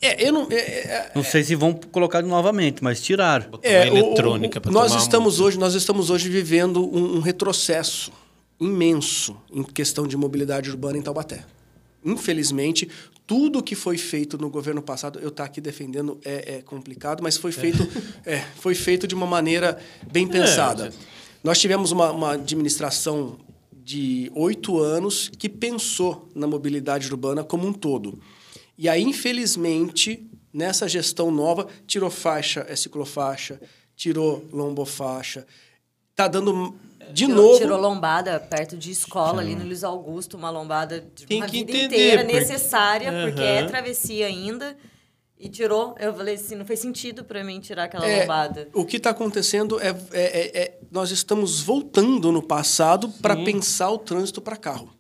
[0.01, 0.47] É, eu não.
[0.51, 3.51] é, é, Não sei se vão colocar novamente, mas tiraram.
[3.51, 7.21] Botou É, uma o- o- eletrônica nós estamos hoje nós estamos hoje vivendo um, um
[7.21, 8.11] retrocesso
[8.61, 11.45] imenso em questão de mobilidade urbana em Taubaté.
[12.05, 12.89] Infelizmente,
[13.27, 17.37] tudo que foi feito no governo passado, eu estou aqui defendendo é, é complicado, mas
[17.37, 17.87] foi feito
[18.25, 19.79] é, foi feito de uma maneira
[20.11, 20.93] bem pensada.
[21.43, 23.39] Nós tivemos uma, uma administração
[23.73, 28.21] de oito anos que pensou na mobilidade urbana como um todo.
[28.77, 33.61] E aí, infelizmente, nessa gestão nova, tirou faixa, é ciclofaixa,
[33.97, 35.47] tirou lombofaixa.
[36.15, 36.75] Tá dando
[37.13, 37.59] de tirou, novo.
[37.59, 41.59] Tirou lombada perto de escola, ali no Luiz Augusto, uma lombada de Tem uma que
[41.65, 44.77] vida entender, inteira, porque- necessária, porque é travessia ainda.
[45.41, 48.69] E tirou, eu falei assim, não fez sentido pra mim tirar aquela É, lombada.
[48.75, 53.89] o que está acontecendo é, é- é- é- nós estamos voltando no passado para pensar
[53.91, 54.91] o trânsito para carro.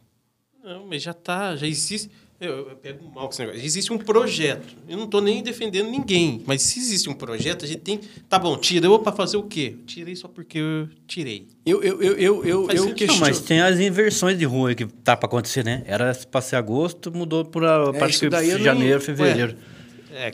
[0.62, 2.09] Não, mas já tá, já existe.
[2.40, 3.61] Eu, eu pego mal com esse negócio.
[3.64, 4.77] Existe um projeto.
[4.88, 7.98] Eu não estou nem defendendo ninguém, mas se existe um projeto, a gente tem.
[8.29, 9.74] Tá bom, tirou para fazer o quê?
[9.87, 11.48] Tirei só porque eu tirei.
[11.66, 13.20] Eu, eu, eu, eu, eu, eu questiono.
[13.22, 15.83] mas tem as inversões de rua que tá para acontecer, né?
[15.85, 17.98] Era para ser agosto, mudou para É,
[18.53, 19.57] eu não- janeiro, fevereiro.
[19.74, 19.78] É,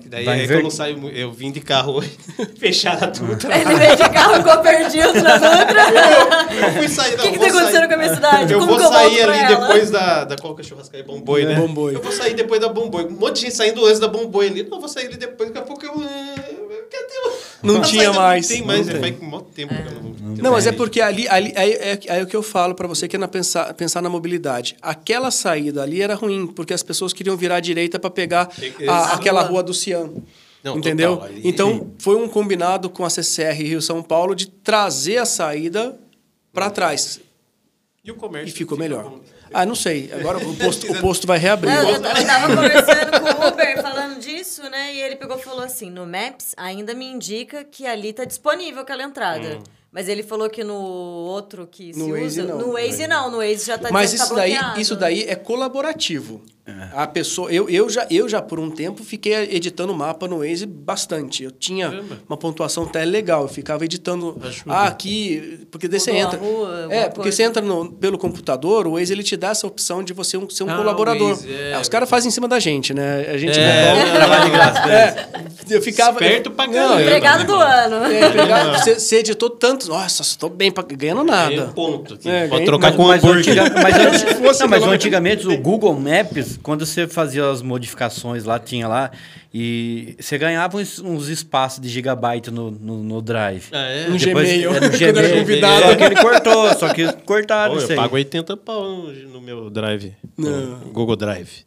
[0.01, 1.09] que daí é que eu não saio.
[1.11, 2.17] Eu vim de carro hoje,
[2.59, 3.33] fecharam tudo.
[3.53, 6.67] Ele veio de carro, ficou perdido na outra.
[6.67, 8.53] Eu fui sair, O que, que tá acontecendo com a minha cidade?
[8.53, 9.61] Eu Como vou que eu sair ali ela?
[9.61, 10.37] depois da, da.
[10.37, 11.05] Qual que é a churrascaria?
[11.05, 11.55] Bomboi, né?
[11.57, 11.95] Bomboi.
[11.97, 13.05] Eu vou sair depois da Bomboi.
[13.07, 14.63] Um monte de gente saindo antes da Bomboi ali.
[14.63, 15.51] Não, eu vou sair ali depois.
[15.51, 15.95] Daqui a pouco eu.
[17.63, 18.87] Não A tinha mais, Não tem não mais.
[18.87, 19.01] tem.
[19.01, 20.37] Faz muito tempo que eu não.
[20.37, 23.09] Não, mas é porque ali, ali aí, é, é o que eu falo para você
[23.09, 24.77] que é na pensar, pensar na mobilidade.
[24.83, 28.73] Aquela saída ali era ruim, porque as pessoas queriam virar à direita para pegar Tem-
[28.87, 29.63] a- aquela rua.
[29.63, 30.11] do Cian.
[30.63, 31.17] Não, entendeu?
[31.17, 35.25] total, ali- Então, foi um combinado com a CCR Rio São Paulo de trazer a
[35.27, 35.99] saída
[36.53, 37.21] para trás.
[38.05, 38.49] E o comércio.
[38.49, 39.05] E ficou melhor.
[39.05, 39.21] bom.
[39.55, 40.11] Ah, não sei.
[40.13, 41.73] Agora o posto, o posto vai reabrir.
[41.73, 44.35] Não, eu, eu tava conversando com o Uber falando disso.
[44.61, 44.93] isso, né?
[44.95, 48.83] E ele pegou e falou assim: no Maps ainda me indica que ali tá disponível
[48.83, 49.61] aquela entrada.
[49.93, 52.45] Mas ele falou que no outro que se No Waze, usa.
[52.45, 52.59] não.
[52.59, 55.23] No Waze não, no Waze já tá Mas dizendo que isso tá daí, isso daí
[55.23, 56.45] é colaborativo.
[56.95, 60.65] A pessoa, eu, eu, já, eu já por um tempo fiquei editando mapa no Waze
[60.65, 61.45] bastante.
[61.45, 62.19] Eu tinha Caramba.
[62.27, 63.43] uma pontuação até legal.
[63.43, 64.41] Eu ficava editando.
[64.67, 65.61] Ah, aqui.
[65.71, 66.39] Porque daí você entra.
[66.39, 67.37] rua, é, porque coisa.
[67.37, 70.49] você entra no- pelo computador, o Waze ele te dá essa opção de você um-
[70.49, 71.31] ser um Ah, colaborador.
[71.35, 71.73] Waze, é.
[71.73, 73.27] É, os caras fazem em cima da gente, né?
[73.29, 74.13] A gente É.
[74.15, 74.91] Trabalho de graça.
[74.91, 75.29] É,
[75.69, 76.13] eu ficava.
[76.19, 77.03] Esperto pra caramba.
[77.03, 78.07] Empregado do ano.
[78.07, 79.87] é, pegava- você, você editou tanto.
[79.91, 81.51] Nossa, estou bem, pra- ganhando nada.
[81.51, 82.27] Ganhei um ponto aqui.
[82.29, 83.63] É, Pode ganhei- trocar Mas, com mas, hambúrguer.
[83.63, 88.59] antiga- mas, antes- não, mas antigamente o Google Maps, quando você fazia as modificações lá,
[88.59, 89.11] tinha lá,
[89.53, 93.69] e você ganhava uns, uns espaços de gigabyte no, no, no Drive.
[93.73, 94.09] Ah, é?
[94.09, 95.39] No Depois- Gmail, é, no era Gmail.
[95.41, 95.83] convidado.
[95.87, 97.97] Só que ele cortou, só que cortaram Pô, isso eu aí.
[97.97, 98.85] pago 80 pau
[99.31, 100.15] no, meu Drive.
[100.37, 100.51] Não.
[100.81, 101.65] no Google Drive.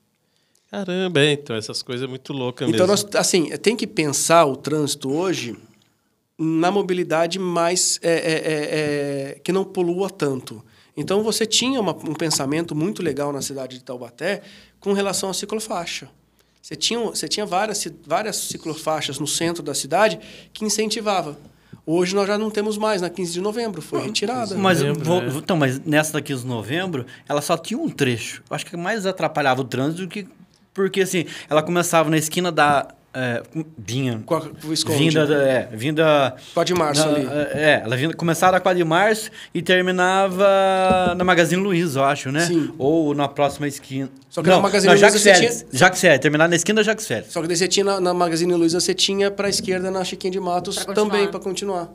[0.70, 2.88] Caramba, é, então essas coisas é muito louca Então, mesmo.
[2.88, 5.56] nós, assim, tem que pensar o trânsito hoje
[6.38, 10.64] na mobilidade mais é, é, é, é, que não polua tanto.
[10.96, 14.42] Então, você tinha uma- um pensamento muito legal na cidade de Taubaté
[14.88, 16.08] com relação à ciclofaixa.
[16.62, 20.18] Você tinha, você tinha várias, várias ciclofaixas no centro da cidade
[20.54, 21.38] que incentivava.
[21.86, 24.56] Hoje nós já não temos mais, na 15 de novembro, foi retirada.
[24.56, 25.28] Mas, Novembro, vou- é.
[25.28, 28.42] então, mas nessa daqui de novembro, ela só tinha um trecho.
[28.50, 30.26] Eu acho que mais atrapalhava o trânsito do que.
[30.74, 32.88] Porque assim, ela começava na esquina da.
[33.20, 33.42] É,
[33.78, 34.22] vinha.
[34.30, 34.96] A-.
[34.96, 36.36] Vinda, da- é, vinda.
[36.54, 37.28] Só de março na- ali.
[37.54, 42.32] É, ela vinha, começava na 4 de março e terminava na Magazine Luiza, eu acho,
[42.32, 42.46] né?
[42.46, 42.72] Sim.
[42.78, 44.10] Ou na próxima esquina.
[44.30, 45.66] Só que na Magazine Luiza Jacques você Félix.
[45.72, 47.32] Jacques Félix, terminar na esquina da Jacques Félix.
[47.34, 50.04] Só que daí você tinha na, na Magazine Luiza, você tinha para a esquerda na
[50.04, 51.90] Chiquinha de Matos Pra também para continuar.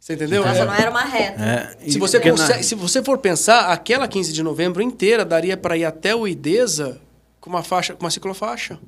[0.00, 0.44] Você entendeu?
[0.44, 0.64] Nossa, É.
[0.64, 1.40] não era uma reta.
[1.40, 5.24] É, Se você, porque na- consegue- se você for pensar, aquela 15 de novembro inteira
[5.24, 6.98] daria para ir até o Idesa
[7.40, 8.78] com uma faixa, com uma ciclofaixa.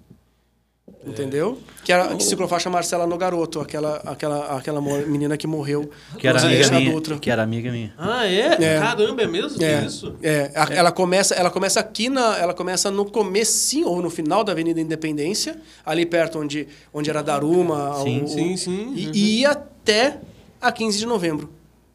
[1.07, 1.59] Entendeu?
[1.83, 6.41] Que era a ciclofaixa Marcela no Garoto, aquela, aquela, aquela menina que morreu que era
[6.43, 6.93] amiga minha.
[6.93, 7.19] Dutra.
[7.19, 7.95] Que era amiga minha.
[7.99, 8.63] Ah, é?
[8.63, 8.79] É.
[8.81, 9.59] Caramba, é mesmo?
[9.59, 10.15] Tem É, isso?
[10.23, 14.43] é, a- ela começa, ela começa aqui na, ela começa no comecinho ou no final
[14.45, 19.13] da Avenida Independência, ali perto onde, onde era Daruma, Sim, o- sim, sim, e, uhum.
[19.15, 20.19] e ia até
[20.61, 21.51] a 15 de novembro.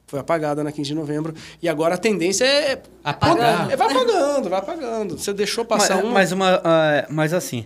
[0.08, 1.36] Foi apagada na 15 de novembro.
[1.62, 3.72] E agora a tendência é Apagar.
[3.72, 5.18] É, vai apagando, vai apagando.
[5.20, 6.10] Você deixou passar mas, um.
[6.12, 7.66] mas, uma, ah, mas assim,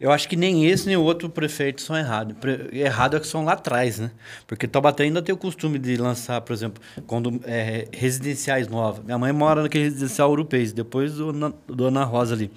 [0.00, 2.34] eu acho que nem esse nem o outro prefeito são errados.
[2.40, 4.10] Pre- Errado é que são lá atrás, né?
[4.46, 9.04] Porque Taubaté ainda tem o costume de lançar, por exemplo, quando é, residenciais novas.
[9.04, 12.50] Minha mãe mora naquele residencial europeu, depois do, Ana- do Ana Rosa ali.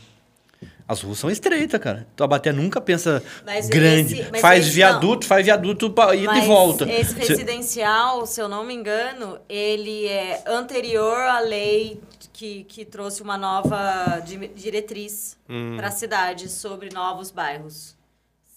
[0.87, 2.05] As ruas são estreitas, cara.
[2.15, 4.19] Taubaté nunca pensa Mas grande.
[4.21, 6.91] esse- faz esse viaduto, faz viaduto para ir Mas de volta.
[6.91, 11.99] esse residencial, se eu não me engano, ele é anterior à lei
[12.33, 15.75] que, que trouxe uma nova di- diretriz Hum.
[15.77, 17.95] para a cidade sobre novos bairros.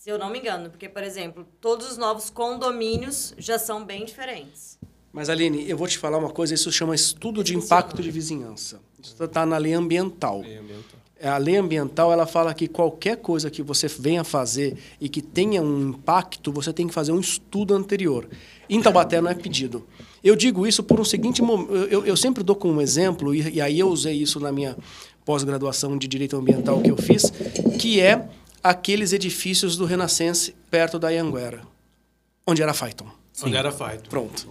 [0.01, 4.05] Se eu não me engano, porque, por exemplo, todos os novos condomínios já são bem
[4.05, 4.79] diferentes.
[5.13, 8.81] Mas, Aline, eu vou te falar uma coisa: isso chama estudo de impacto de vizinhança.
[9.03, 10.43] Isso está na lei ambiental.
[11.19, 15.23] É, A lei ambiental ela fala que qualquer coisa que você venha fazer e que
[15.23, 18.29] tenha um impacto, você tem que fazer um estudo anterior.
[18.69, 19.87] Em Taubaté não é pedido.
[20.23, 21.73] Eu digo isso por um seguinte momento.
[21.75, 24.77] Eu, eu sempre dou como exemplo, e, e aí eu usei isso na minha
[25.25, 27.33] pós-graduação de Direito Ambiental que eu fiz,
[27.79, 28.29] que é
[28.63, 31.63] aqueles edifícios do Renascense perto da Ianguera,
[32.47, 33.07] onde era Phaeton.
[33.43, 34.09] Onde era feito.
[34.09, 34.49] Pronto.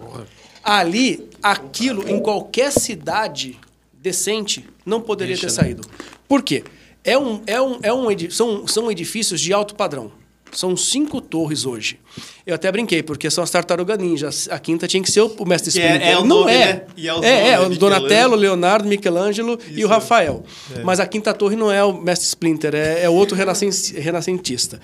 [0.63, 3.59] Ali, aquilo, em qualquer cidade
[3.93, 5.61] decente, não poderia Deixa, ter né?
[5.63, 5.89] saído.
[6.27, 6.63] Por quê?
[7.03, 10.11] É um, é um, é um são, são edifícios de alto padrão.
[10.55, 11.99] São cinco torres hoje.
[12.45, 14.47] Eu até brinquei, porque são as tartarugas ninjas.
[14.49, 16.07] A quinta tinha que ser o, o mestre é- Splinter.
[16.07, 16.65] é o não nome, é.
[16.73, 16.85] né?
[16.95, 18.35] E é os é, é, o Donatello, Michelangelo.
[18.37, 20.45] Leonardo, Michelangelo e o Rafael.
[20.83, 24.79] Mas a quinta torre não é o mestre Splinter, é, é outro renascen- renascentista.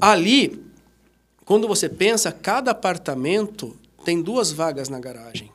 [0.00, 0.62] Ali,
[1.44, 5.50] quando você pensa, cada apartamento tem duas vagas na garagem.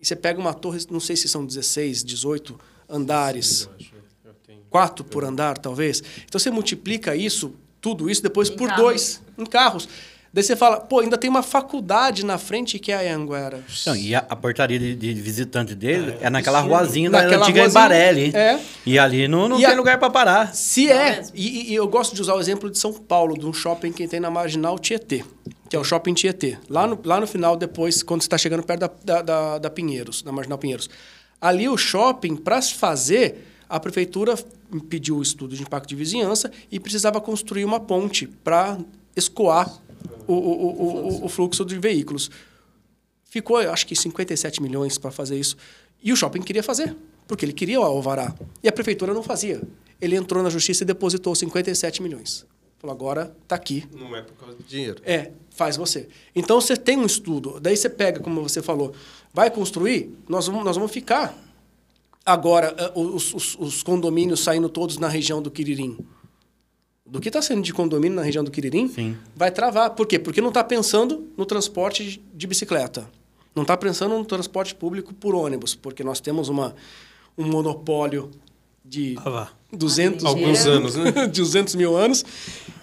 [0.00, 3.68] E você pega uma torre, não sei se são 16, 18 andares.
[4.68, 6.02] Quatro por andar, talvez.
[6.24, 8.82] Então você multiplica isso, tudo isso, depois Em por carros.
[8.82, 9.86] dois, em carros.
[10.32, 13.62] Daí você fala, pô, ainda tem uma faculdade na frente que é a Anguera.
[13.86, 17.60] Não, e a, a portaria de, de visitante dele é, naquela ruazinha da Naquela antiga
[17.60, 18.32] ruazinha, Embarelli.
[18.34, 18.58] é.
[18.84, 20.52] E ali não, não E tem a- lugar para parar.
[20.54, 21.32] Se Não é, mesmo.
[21.36, 24.08] e, e eu gosto de usar o exemplo de São Paulo, de um shopping que
[24.08, 25.22] tem na Marginal Tietê,
[25.70, 26.58] que é o Shopping Tietê.
[26.68, 29.70] Lá no, lá no final, depois, quando você está chegando perto da, da, da, da
[29.70, 30.90] Pinheiros, da Marginal Pinheiros.
[31.40, 34.36] Ali o shopping, para se fazer, a prefeitura
[34.88, 38.78] pediu o estudo de impacto de vizinhança e precisava construir uma ponte para
[39.16, 39.80] escoar
[40.26, 42.30] o, o, o, o, fluxo de veículos.
[43.24, 45.56] Ficou, acho que 57 milhões para fazer isso.
[46.02, 46.96] E o shopping queria fazer,
[47.26, 48.34] porque ele queria o alvará.
[48.62, 49.62] E a prefeitura não fazia.
[50.00, 52.46] Ele entrou na justiça e depositou 57 milhões.
[52.78, 53.88] Falou, agora tá aqui.
[53.92, 55.00] Não é por causa do dinheiro.
[55.04, 56.08] É, faz você.
[56.36, 58.92] Então você tem um estudo, daí você pega, como você falou,
[59.32, 61.34] vai construir, nós vamos, nós vamos ficar.
[62.24, 65.98] Agora, eh, os, os, os condomínios saindo todos na região do Quiririm.
[67.06, 69.16] Do que está sendo de condomínio na região do Quiririm, Sim.
[69.36, 69.90] vai travar.
[69.90, 70.18] Por quê?
[70.18, 73.06] Porque não está pensando no transporte de- bicicleta.
[73.54, 76.74] Não está pensando no transporte público por ônibus, porque nós temos uma,
[77.36, 78.30] um monopólio
[78.82, 79.52] de Ah, vá.
[79.70, 81.12] 200 Alguns anos, né?
[81.28, 82.24] 200 mil anos.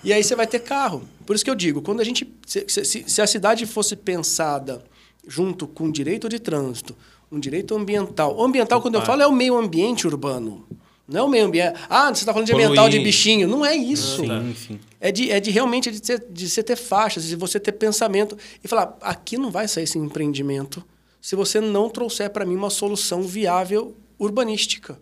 [0.04, 1.02] E aí você vai ter carro.
[1.26, 2.32] Por isso que eu digo, quando a gente.
[2.46, 4.84] Se, se- se a cidade fosse pensada
[5.28, 6.96] junto com direito de trânsito,
[7.32, 8.36] um direito ambiental.
[8.36, 10.66] O ambiental, quando eu falo, é o meio ambiente urbano.
[11.08, 11.80] Não é o meio ambiente.
[11.90, 13.04] Ah, você está falando de ambiental de Poluir.
[13.04, 13.48] bichinho.
[13.48, 14.22] Não é isso.
[14.22, 14.80] Sim, sim.
[15.00, 18.38] É de, é de realmente de, ser, de você ter faixas, de você ter pensamento.
[18.64, 20.84] E falar, aqui não vai sair esse empreendimento
[21.22, 24.98] se você não trouxer para mim uma solução viável urbanística.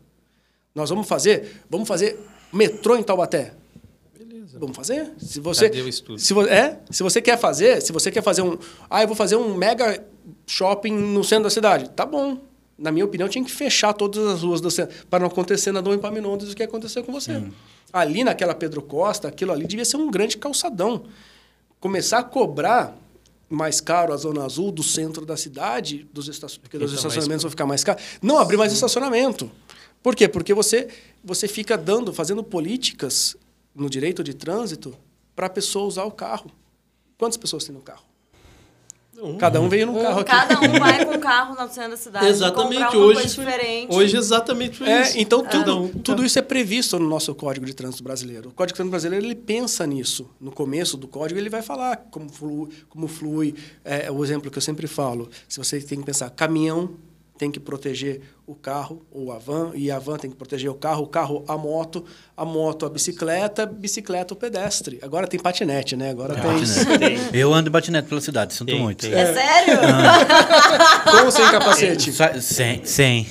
[0.75, 2.19] Nós vamos fazer, vamos fazer
[2.51, 3.53] metrô em Taubaté.
[4.17, 4.59] Beleza.
[4.59, 5.11] Vamos fazer?
[5.17, 6.19] Se você, Cadê o estudo?
[6.19, 8.57] Se vo, é, se você quer fazer, se você quer fazer um,
[8.89, 10.03] ah, eu vou fazer um mega
[10.47, 12.37] shopping no centro da cidade, tá bom.
[12.77, 15.81] Na minha opinião, tinha que fechar todas as ruas do centro para não acontecer na
[15.81, 17.43] Dom Epaminondas o que aconteceu com você.
[17.91, 21.03] Ali naquela Pedro Costa, aquilo ali devia ser um grande calçadão.
[21.79, 22.95] Começar a cobrar
[23.49, 26.25] mais caro a zona azul do centro da cidade, dos
[26.59, 28.01] porque os mais estacionamentos vão ficar mais caros.
[28.21, 29.51] Não abrir mais estacionamento.
[30.01, 30.29] Por quê?
[30.29, 30.87] Porque você,
[31.23, 33.35] você fica dando, fazendo políticas
[33.75, 34.95] no direito de trânsito
[35.35, 36.51] para a pessoa usar o carro.
[37.17, 38.08] Quantas pessoas tem no carro?
[39.37, 40.31] Cada um veio num Um- carro aqui.
[40.31, 42.27] cada um vai com um carro no centro da cidade.
[42.27, 43.93] Exatamente, hoje diferente.
[43.95, 45.17] Hoje exatamente foi É, isso.
[45.17, 45.87] então Cada tudo, um.
[45.89, 48.49] tudo isso é previsto no nosso Código de Trânsito Brasileiro.
[48.49, 50.29] O Código de Trânsito Brasileiro ele pensa nisso.
[50.39, 54.57] No começo do código ele vai falar como flui, como flui é, o exemplo que
[54.57, 55.29] eu sempre falo.
[55.47, 56.91] Se você tem que pensar, caminhão
[57.39, 60.73] tem que proteger o carro ou a van, e a van tem que proteger o
[60.73, 62.03] carro, o carro a moto,
[62.35, 64.99] a moto a bicicleta, bicicleta o pedestre.
[65.01, 66.09] Agora tem patinete, né?
[66.09, 67.29] Agora tem Patinete.
[67.33, 68.99] Eu ando de patinete pela cidade, sinto Tem, muito.
[68.99, 69.13] tem.
[69.13, 69.79] É sério?
[71.09, 72.11] com ou sem capacete.
[72.11, 73.25] Sa- sem, sem.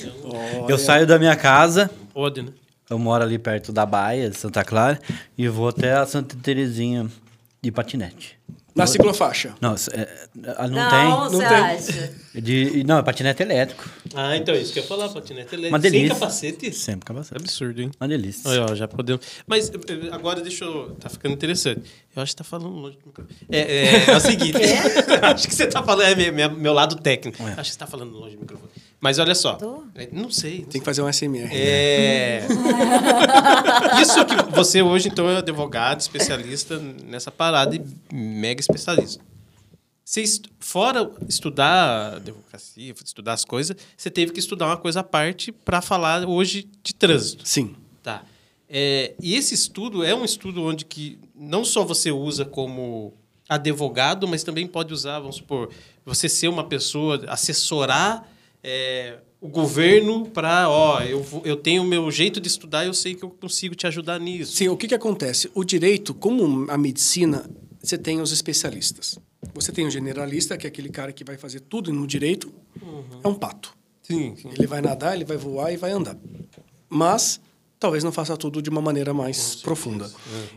[0.67, 2.49] Eu saio da minha casa, Pode, né?
[2.89, 4.99] eu moro ali perto da Baia, de Santa Clara,
[5.37, 7.07] e vou até a Santa Terezinha
[7.61, 8.39] de patinete.
[8.79, 9.55] Na ciclofaixa.
[9.61, 11.11] Não, é, é, não, Não, tem.
[11.31, 11.59] você Não tem.
[11.59, 12.13] acha?
[12.35, 13.89] De, não, é patinete elétrico.
[14.15, 15.69] Ah, então isso que eu ia falar, patinete elétrico.
[15.75, 16.09] Uma delícia.
[16.09, 16.73] Sem capacete?
[16.73, 17.41] Sempre capacete.
[17.43, 17.91] Absurdo, hein?
[18.01, 18.49] Uma delícia.
[18.51, 19.21] Olha, ó, já podemos.
[19.47, 19.73] Mas eh,
[20.13, 20.95] agora deixa eu.
[21.01, 21.83] Tá ficando interessante.
[22.15, 23.37] Eu acho que tá falando longe do microfone.
[23.51, 24.59] É, é, é o seguinte.
[25.23, 26.07] acho que você tá falando.
[26.07, 27.43] É meu, meu- meu lado técnico.
[27.43, 28.71] Acho que você tá falando longe do microfone.
[29.01, 29.55] Mas olha só.
[29.55, 29.85] Tô?
[30.13, 30.63] Não sei.
[30.65, 31.49] Tem que fazer um SMR.
[31.53, 32.47] É.
[34.03, 37.83] Isso que você hoje, então, é advogado, especialista nessa parada e
[38.13, 39.23] mega especialista.
[40.05, 45.05] Você, est- fora estudar advocacia, estudar as coisas, você teve que estudar uma coisa à
[45.05, 47.47] parte para falar hoje de trânsito.
[47.47, 47.77] Sim.
[48.03, 48.23] Tá.
[48.69, 53.15] É, e esse estudo é um estudo onde que não só você usa como
[53.49, 55.71] advogado, mas também pode usar, vamos supor,
[56.05, 58.27] você ser uma pessoa, assessorar
[58.63, 63.15] é, o governo para, ó, eu, eu tenho o meu jeito de estudar eu sei
[63.15, 64.57] que eu consigo te ajudar nisso.
[64.57, 65.51] Sim, o que, que acontece?
[65.55, 67.49] O direito, como a medicina,
[67.81, 69.19] você tem os especialistas.
[69.55, 72.53] Você tem o generalista, que é aquele cara que vai fazer tudo no direito,
[73.23, 73.77] é um pato.
[74.03, 74.51] Sim, sim.
[74.57, 76.17] Ele vai nadar, ele vai voar e vai andar.
[76.89, 77.41] Mas
[77.79, 80.11] talvez não faça tudo de uma maneira mais profunda.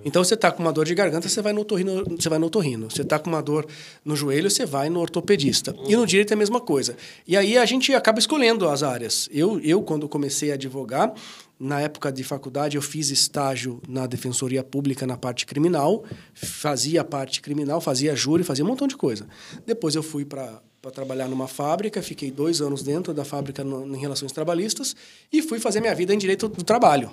[0.03, 2.47] Então você está com uma dor de garganta, você vai no otorrino, você vai no
[2.47, 2.89] otorrino.
[2.89, 3.65] Você está com uma dor
[4.03, 5.75] no joelho, você vai no ortopedista.
[5.88, 6.95] E no direito é a mesma coisa.
[7.27, 9.29] E aí a gente acaba escolhendo as áreas.
[9.31, 11.13] Eu, eu quando comecei a advogar,
[11.60, 16.03] na época de faculdade, eu fiz estágio na Defensoria Pública na parte criminal,
[16.34, 19.27] fazia parte criminal, fazia júri, fazia um montão de coisa.
[19.63, 23.96] Depois eu fui para para trabalhar numa fábrica, fiquei dois anos dentro da fábrica no,
[23.96, 24.96] em relações trabalhistas
[25.32, 27.12] e fui fazer minha vida em direito do trabalho.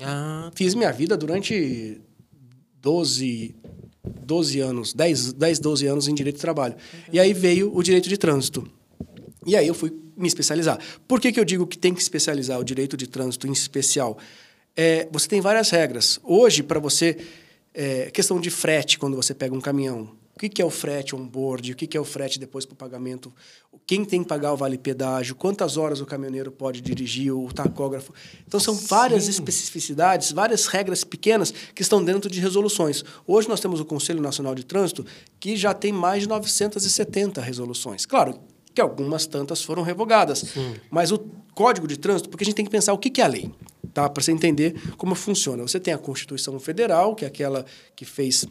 [0.00, 2.00] Ah, Fiz minha vida durante
[2.82, 3.54] 12,
[4.04, 6.76] 12 anos, 10, 10, 12 anos em direito do trabalho.
[7.10, 8.70] E aí veio o direito de trânsito.
[9.46, 10.78] E aí eu fui me especializar.
[11.06, 14.18] Por que, que eu digo que tem que especializar o direito de trânsito em especial?
[14.76, 16.20] É, você tem várias regras.
[16.22, 17.16] Hoje, para você...
[17.74, 20.10] É, questão de frete, quando você pega um caminhão.
[20.38, 21.72] O que, que é o frete on-board?
[21.72, 23.34] O que, que é o frete depois para o pagamento?
[23.84, 25.34] Quem tem que pagar o vale-pedágio?
[25.34, 27.32] Quantas horas o caminhoneiro pode dirigir?
[27.32, 28.14] O tacógrafo?
[28.46, 33.04] Então, são várias especificidades, várias regras pequenas que estão dentro de resoluções.
[33.26, 35.04] Hoje, nós temos o Conselho Nacional de Trânsito,
[35.40, 38.06] que já tem mais de 970 resoluções.
[38.06, 38.38] Claro
[38.72, 40.54] que algumas tantas foram revogadas,
[40.88, 41.18] mas o
[41.52, 43.50] Código de Trânsito, porque a gente tem que pensar o que, que é a lei,
[43.92, 44.08] tá?
[44.08, 45.64] para você entender como funciona.
[45.64, 48.46] Você tem a Constituição Federal, que é aquela que fez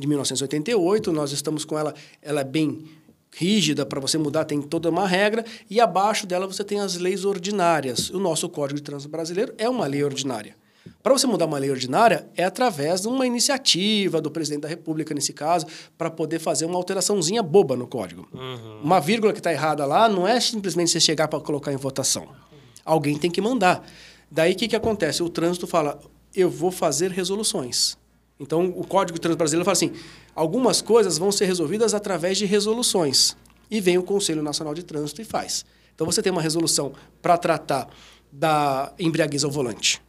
[0.00, 2.84] de 1988, nós estamos com ela, ela é bem
[3.32, 7.24] rígida para você mudar, tem toda uma regra, e abaixo dela você tem as leis
[7.24, 8.10] ordinárias.
[8.10, 10.56] O nosso Código de Trânsito Brasileiro é uma lei ordinária.
[11.02, 15.14] Para você mudar uma lei ordinária, é através de uma iniciativa do presidente da República,
[15.14, 18.28] nesse caso, para poder fazer uma alteraçãozinha boba no código.
[18.82, 22.28] Uma vírgula que está errada lá não é simplesmente você chegar para colocar em votação.
[22.84, 23.86] Alguém tem que mandar.
[24.30, 25.22] Daí o que, que acontece?
[25.22, 25.98] O trânsito fala:
[26.34, 27.96] eu vou fazer resoluções.
[28.40, 29.92] Então, o Código Trânsito Brasileiro fala assim:
[30.34, 33.36] algumas coisas vão ser resolvidas através de resoluções.
[33.70, 35.64] E vem o Conselho Nacional de Trânsito e faz.
[35.94, 37.88] Então, você tem uma resolução para tratar
[38.32, 40.02] da embriaguez ao volante.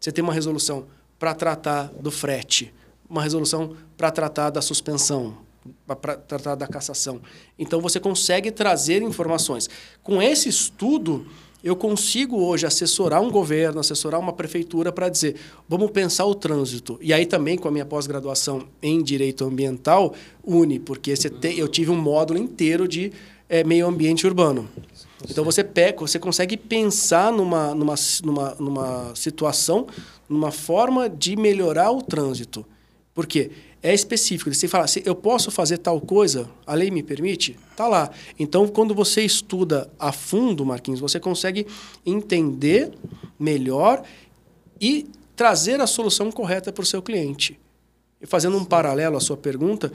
[0.00, 0.86] Você tem uma resolução
[1.18, 2.74] para tratar do frete,
[3.08, 5.38] uma resolução para tratar da suspensão,
[5.86, 7.20] para tratar da cassação.
[7.58, 9.68] Então você consegue trazer informações.
[10.02, 11.26] Com esse estudo,
[11.62, 15.36] eu consigo hoje assessorar um governo, assessorar uma prefeitura para dizer,
[15.68, 16.98] vamos pensar o trânsito.
[17.00, 20.14] E aí também com a minha pós-graduação em direito ambiental,
[20.44, 21.14] une, porque
[21.56, 23.12] eu tive um módulo inteiro de
[23.48, 24.68] é, meio ambiente urbano.
[25.28, 29.86] Então você pega, você consegue pensar numa, numa, numa, numa situação,
[30.28, 32.64] numa forma de melhorar o trânsito.
[33.14, 33.50] Por quê?
[33.86, 34.52] É específico.
[34.52, 37.56] Você fala, se eu posso fazer tal coisa, a lei me permite?
[37.76, 38.10] Tá lá.
[38.36, 41.68] Então, quando você estuda a fundo, Marquinhos, você consegue
[42.04, 42.90] entender
[43.38, 44.02] melhor
[44.80, 47.60] e trazer a solução correta para o seu cliente.
[48.20, 49.92] E fazendo um paralelo à sua pergunta,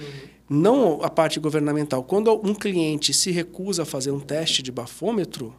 [0.49, 2.01] não a parte governamental.
[2.01, 5.53] Quando um cliente se recusa a fazer um teste de bafômetro,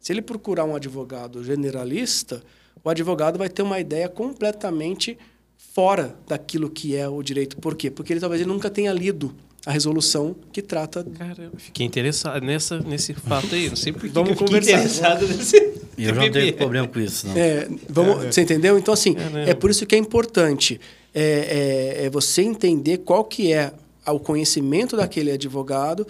[0.00, 2.42] se ele procurar um advogado generalista,
[2.82, 5.16] o advogado vai ter uma ideia completamente
[5.58, 7.56] fora daquilo que é o direito.
[7.58, 7.90] Por quê?
[7.90, 9.34] Porque ele talvez ele nunca tenha lido
[9.66, 11.04] a resolução que trata.
[11.04, 13.68] Caramba, fiquei interessado nessa, nesse fato aí.
[13.68, 14.78] Não sei por que Vamos que eu fiquei conversar.
[14.78, 15.56] interessado nesse.
[15.98, 17.36] E eu já não tenho problema com isso, não.
[17.36, 18.78] É, vamos, Você entendeu?
[18.78, 19.40] Então, assim, Caramba.
[19.40, 20.80] é por isso que é importante
[21.12, 23.72] é, é, é você entender qual que é
[24.06, 26.06] o conhecimento daquele advogado.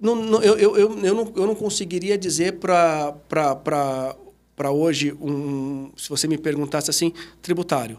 [0.00, 3.14] Não, não, eu, eu, eu, eu, não, eu não conseguiria dizer para
[4.70, 7.98] hoje, um, se você me perguntasse assim, tributário.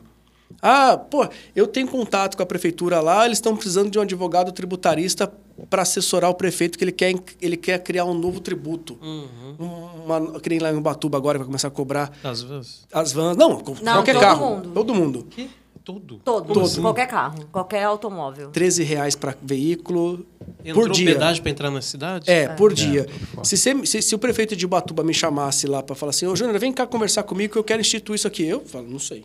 [0.61, 4.51] Ah, pô, eu tenho contato com a prefeitura lá, eles estão precisando de um advogado
[4.51, 5.31] tributarista
[5.69, 8.97] para assessorar o prefeito que ele quer, ele quer criar um novo tributo.
[9.59, 12.85] Uma, que nem lá em Ubatuba agora vai começar a cobrar Às vezes.
[12.93, 13.35] as vans.
[13.37, 14.49] Não, qualquer todo carro.
[14.55, 14.69] mundo.
[14.73, 15.23] Todo mundo.
[15.29, 15.49] Que?
[15.83, 16.17] Todo.
[16.23, 16.65] Todo, Todo.
[16.65, 16.81] assim?
[16.81, 18.49] qualquer carro, qualquer automóvel.
[18.49, 20.25] 13 reais para veículo
[20.65, 21.13] Entrou por dia.
[21.13, 22.29] pedágio para entrar na cidade?
[22.29, 23.07] É, por dia.
[23.41, 26.35] Se, você- se- se o prefeito de Ubatuba me chamasse lá para falar assim, ô
[26.35, 28.43] Júnior, vem cá conversar comigo que eu quero instituir isso aqui.
[28.45, 29.23] Eu falo, não sei.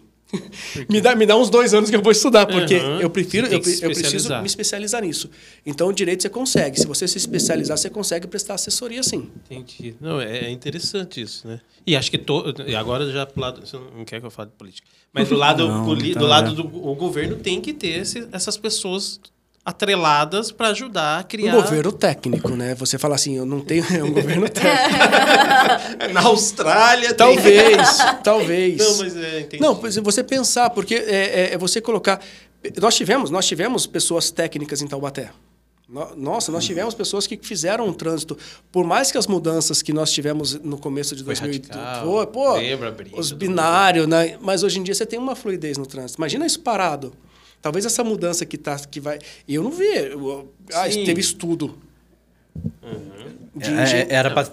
[0.89, 3.01] Me, dá, me dá uns dois anos que eu vou estudar, porque Aham.
[3.01, 5.31] eu prefiro, eu, eu preciso me especializar nisso.
[5.65, 6.79] Então, direito você consegue.
[6.81, 9.31] Se você se especializar, você consegue prestar assessoria sim.
[9.51, 9.95] Entendi.
[10.01, 11.61] Não, é, é interessante isso, né?
[11.87, 12.55] E acho que to...
[12.67, 15.35] e agora já pro lado, você não quer que eu fale de política, mas do
[15.37, 19.21] lado Não, poli- tá, do lado do o governo tem que ter esse- essas pessoas
[19.65, 21.53] atreladas para ajudar a Um criar.
[21.55, 22.75] governo técnico, né?
[22.75, 23.85] Você fala assim, eu não tenho...
[23.95, 26.13] É um governo técnico.
[26.13, 27.17] Na Austrália tem.
[27.17, 28.79] talvez, talvez.
[28.79, 29.63] Não, mas é, entendi.
[29.63, 32.21] Não, é você pensar, porque é, é- é você colocar.
[32.81, 35.31] Nós tivemos, nós tivemos pessoas técnicas em Taubaté.
[35.89, 38.37] No- Nossa, nós tivemos pessoas que fizeram um trânsito.
[38.73, 42.27] Por mais que as mudanças que nós tivemos no começo de Foi 2000, radical, Pô,
[42.27, 44.37] pô, lembra os binários, né?
[44.41, 46.19] Mas hoje em dia você tem uma fluidez no trânsito.
[46.19, 47.13] Imagina isso parado.
[47.63, 49.19] Talvez essa mudança que tá, que vai.
[49.49, 49.85] E eu não vi.
[49.87, 51.79] eu- ah, teve estudo.
[53.55, 54.49] De É, engen- era para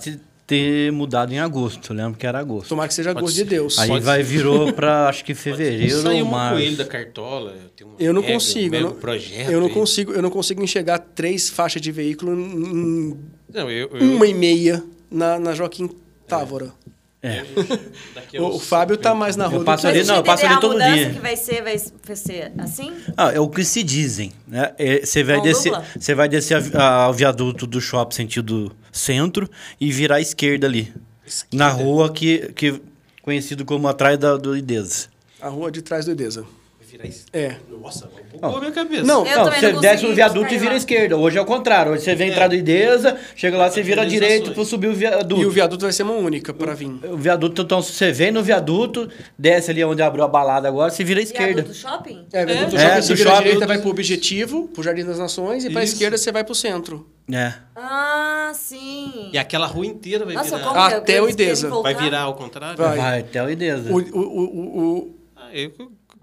[0.45, 2.69] ter mudado em agosto, eu lembro que era agosto.
[2.69, 3.43] Tomara que seja Pode gosto ser.
[3.43, 3.77] de Deus.
[3.79, 4.23] Aí Pode vai ser.
[4.29, 6.55] virou para acho que fevereiro ou março.
[6.57, 7.55] coelho da cartola.
[7.99, 8.75] Eu não regra, consigo.
[8.75, 9.73] um eu não, projeto eu não aí.
[9.73, 13.17] consigo, eu não consigo enxergar três faixas de veículo em
[13.53, 15.89] Não, eu, eu, uma e meia na, na Joaquim
[16.27, 16.65] Távora.
[16.87, 16.89] É.
[18.15, 20.15] daqui a O, o Fábio tá mais na Eu rua do passo que- ali, não,
[20.15, 21.09] eu passo ali todo a mudança dia.
[21.11, 21.77] que vai ser, vai,
[22.15, 22.93] ser assim?
[23.17, 24.73] Ah, é o que se dizem, né?
[24.77, 29.49] É, Você vai descer, você vai descer a- a- o viaduto do shopping sentido centro
[29.79, 30.93] e virar à esquerda ali,
[31.25, 31.57] Esquerda.
[31.65, 32.81] na rua que, que
[33.21, 35.07] conhecido como atrás da do Idesa.
[35.41, 36.45] A rua de trás do Edesa.
[36.91, 37.25] Virar isso.
[37.31, 37.55] É.
[37.69, 39.03] Nossa, bugou a minha cabeça.
[39.03, 41.17] Não, Eu não, também você não desce consegui o viaduto e vira esquerda.
[41.17, 41.91] Hoje é o contrário.
[41.91, 45.41] Hoje você vem entrar do Idesa, chega lá, você vira direita para subir o viaduto.
[45.41, 46.87] E o viaduto vai ser uma única para vir.
[47.11, 50.89] O viaduto, então, se você vem no viaduto, desce ali onde abriu a balada agora,
[50.91, 51.61] você vira à esquerda.
[51.61, 52.25] Viaduto shopping?
[52.33, 55.19] É, viaduto É, shopping, do você vira shopping- direita, vai pro Objetivo, pro Jardim das
[55.19, 55.93] Nações, e pra Isso.
[55.93, 57.07] esquerda você vai pro centro.
[57.31, 57.53] É.
[57.75, 59.29] Ah, sim.
[59.31, 60.87] E aquela rua inteira vai Nossa, virar.
[60.95, 61.69] Até o Idesa.
[61.69, 62.75] Vai virar ao contrário?
[62.77, 62.97] Vai.
[62.97, 63.91] Vai até o Idesa.
[63.91, 65.71] O, o, o, o, o- Ah, eu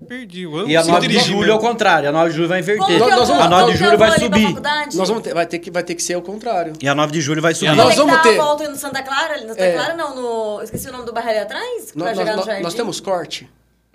[0.08, 0.42] perdi.
[0.42, 2.08] Eu E a sei 9 de julho é o contrário.
[2.08, 2.84] A 9 de julho vai inverter.
[2.86, 4.46] que Nós vou- vamos- A 9 como de que julho vai pra subir.
[4.46, 4.96] faculdade?
[4.96, 6.72] nós vamos ter, vai, ter que, vai ter que ser o contrário.
[6.80, 7.74] E a 9 de julho vai subir.
[7.74, 9.72] Nós que vamos ter- a volta no Santa Clara, ali no Santa É.
[9.72, 10.62] Clara não, no...
[10.62, 12.62] Esqueci o nome do bairro ali atrás, pra Nós, chegar nós- no jardim.
[12.62, 13.48] nós temos corte.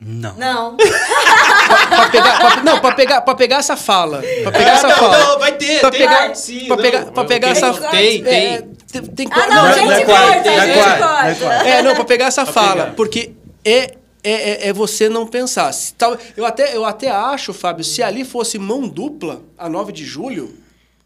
[0.03, 0.33] Não.
[0.33, 0.77] Não.
[1.89, 4.23] pra pegar, pra- não, pra pegar, pra pegar essa fala.
[4.41, 5.17] Pra pegar essa não, fala.
[5.19, 7.73] não, vai ter, Pra tem pegar, corte, sim, pra não, pegar, pra pegar tem, essa
[7.91, 8.45] tem, tem.
[8.55, 8.61] É,
[8.91, 11.45] tem, tem Ah, não, Não, gente não é corta, é gente quarto, não é corta.
[11.45, 11.67] quarto.
[11.67, 12.81] É, não, pra pegar essa fala.
[12.85, 12.95] pegar.
[12.95, 13.31] Porque
[13.63, 13.91] é,
[14.23, 15.71] é, é, é você não pensar.
[15.73, 19.91] Se tal- eu, até, eu até acho, Fábio, se ali fosse mão dupla, a 9
[19.91, 20.53] de julho,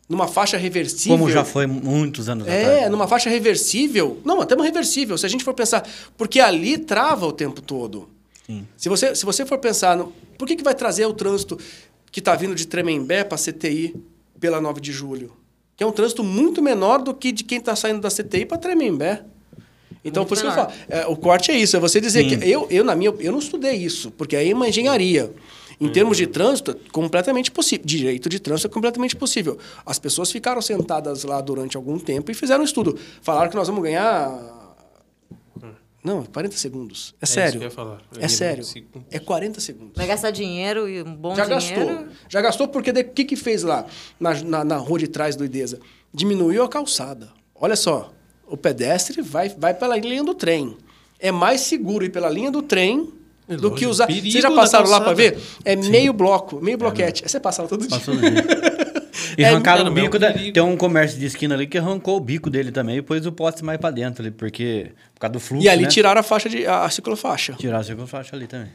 [0.07, 1.17] numa faixa reversível.
[1.17, 2.91] Como já foi muitos anos É, atrás.
[2.91, 4.19] numa faixa reversível.
[4.23, 5.87] Não, até uma reversível, se a gente for pensar.
[6.17, 8.09] Porque ali trava o tempo todo.
[8.77, 11.57] Se você, se você for pensar, no, por que, que vai trazer o trânsito
[12.11, 13.95] que está vindo de Tremembé para CTI
[14.39, 15.31] pela 9 de julho?
[15.75, 18.59] Que é um trânsito muito menor do que de quem está saindo da CTI para
[18.59, 19.23] Tremembé.
[20.05, 22.29] Então, Muito por isso que eu falo, é, o corte é isso, é você dizer
[22.29, 22.37] Sim.
[22.39, 25.33] que eu, eu, na minha, eu não estudei isso, porque aí é uma engenharia.
[25.81, 27.85] Em termos de trânsito, é completamente possível.
[27.85, 29.57] Direito de trânsito é completamente possível.
[29.85, 32.97] As pessoas ficaram sentadas lá durante algum tempo e fizeram um estudo.
[33.21, 34.53] Falaram que nós vamos ganhar.
[36.01, 37.15] Não, 40 segundos.
[37.19, 37.51] É, isso sério.
[37.53, 37.99] que eu ia falar.
[38.13, 38.63] Eu É ia sério.
[39.09, 39.93] É 40 segundos.
[39.95, 41.85] Vai gastar dinheiro e um bom Já dinheiro.
[41.85, 42.07] gastou.
[42.29, 43.85] Já gastou porque o que, que fez lá
[44.19, 45.79] na, na, na rua de trás do Idesa?
[46.13, 47.31] Diminuiu a calçada.
[47.55, 48.13] Olha só,
[48.47, 50.77] o pedestre vai, vai pela linha do trem.
[51.19, 53.09] É mais seguro ir pela linha do trem
[53.47, 54.07] É do que usar.
[54.07, 55.37] Vocês já passaram lá para ver?
[55.63, 57.23] É meio bloco, meio bloquete.
[57.27, 57.89] Você passa lá todo dia.
[57.97, 58.45] Passou do dia.
[59.37, 60.31] E É, arrancaram cara, o é bico da...
[60.31, 60.53] perigo.
[60.53, 63.31] Tem um comércio de esquina ali que arrancou o bico dele também e pôs o
[63.31, 64.91] poste mais pra dentro ali, porque...
[65.13, 65.89] Por causa do fluxo, E ali né?
[65.89, 67.53] tiraram a faixa de a, a ciclofaixa.
[67.53, 68.69] Tiraram a ciclofaixa ali também.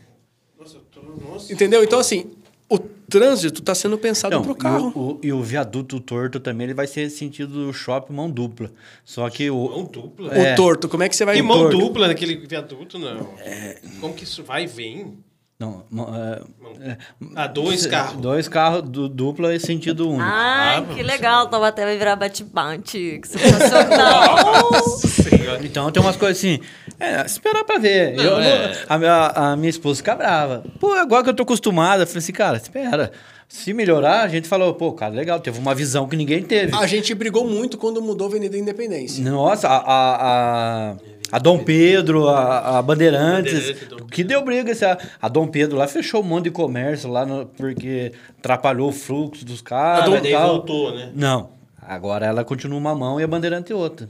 [0.58, 1.52] Nossa, eu tô- nossa.
[1.52, 1.82] Entendeu?
[1.84, 2.30] Então, assim,
[2.70, 5.18] o trânsito está sendo pensado para o carro.
[5.22, 8.70] E o, e viaduto torto também, ele vai ser sentido do shopping mão dupla.
[9.04, 9.68] Só que o...
[9.68, 10.32] Mão dupla?
[10.32, 10.52] É.
[10.52, 11.40] O torto, como é que você vai...
[11.40, 11.78] O mão torto?
[11.78, 13.34] dupla naquele viaduto, não.
[13.40, 13.78] É.
[14.00, 15.18] Como que isso vai e vem?
[15.60, 15.84] Não,
[16.16, 16.96] é, é,
[17.36, 18.18] Ah, dois carros.
[18.22, 20.22] Dois carros du- dupla e sentido único.
[20.24, 21.48] Ai, Ah, que legal.
[21.48, 23.20] Taubaté vai virar bate-bate.
[23.20, 24.36] Que sensacional.
[24.72, 25.60] Nossa senhora.
[25.62, 26.60] Então tem umas coisas assim,
[27.00, 28.14] é, esperar pra ver.
[28.14, 28.84] Não, Eu é.
[28.88, 30.62] a, minha, a minha esposa fica brava.
[30.78, 33.10] Pô, agora que eu tô acostumada, eu falei assim, cara, espera.
[33.48, 36.72] Se melhorar, a gente falou, pô, cara, legal, teve uma visão que ninguém teve.
[36.76, 39.24] A gente brigou muito quando mudou a Avenida Independência.
[39.28, 40.96] Nossa, a, a, a,
[41.32, 44.70] a Dom Pedro, a, a Bandeirantes, Bandeirante, Dom que deu briga.
[44.70, 48.90] esse- A, a Dom Pedro lá fechou um monte de comércio lá, no- porque atrapalhou
[48.90, 50.48] o fluxo dos carros e daí tal.
[50.48, 51.10] voltou, né?
[51.12, 51.50] Não,
[51.82, 54.08] agora ela continua uma mão e a Bandeirante outra.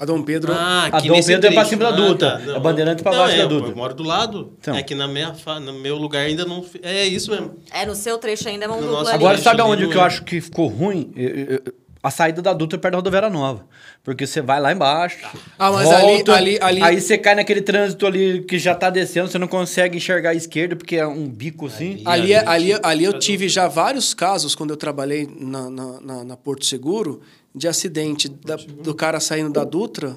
[0.00, 0.52] A Dom Pedro...
[0.52, 1.68] Ah, A Dom Pedro é pra trecho.
[1.68, 2.56] cima da Ah, tá, não.
[2.56, 3.70] a Bandeirante pra Não, baixo é, da Dutra.
[3.70, 4.54] Eu moro do lado.
[4.58, 4.74] Então.
[4.74, 6.64] É que na minha, fa- no meu lugar ainda não...
[6.82, 7.56] É isso mesmo.
[7.70, 9.10] É, no seu trecho ainda é mão No dupla ali.
[9.14, 10.04] Agora, sabe ali aonde que eu é.
[10.04, 11.12] acho que ficou ruim?
[11.14, 13.66] Eu- eu- eu- A saída da Dutra perto da rodoviária nova.
[14.02, 15.18] Porque você vai lá embaixo.
[15.58, 18.88] Ah, mas ali- volta, ali- ali- Aí você cai naquele trânsito ali que já tá
[18.88, 22.00] descendo, você não consegue enxergar a esquerda, porque é um bico assim.
[22.06, 26.24] Ali, ali, Ali- ali eu tive já vários casos, quando eu trabalhei na, na, na-
[26.24, 27.20] na Porto Seguro,
[27.54, 30.16] de acidente da- do cara saindo da Dutra,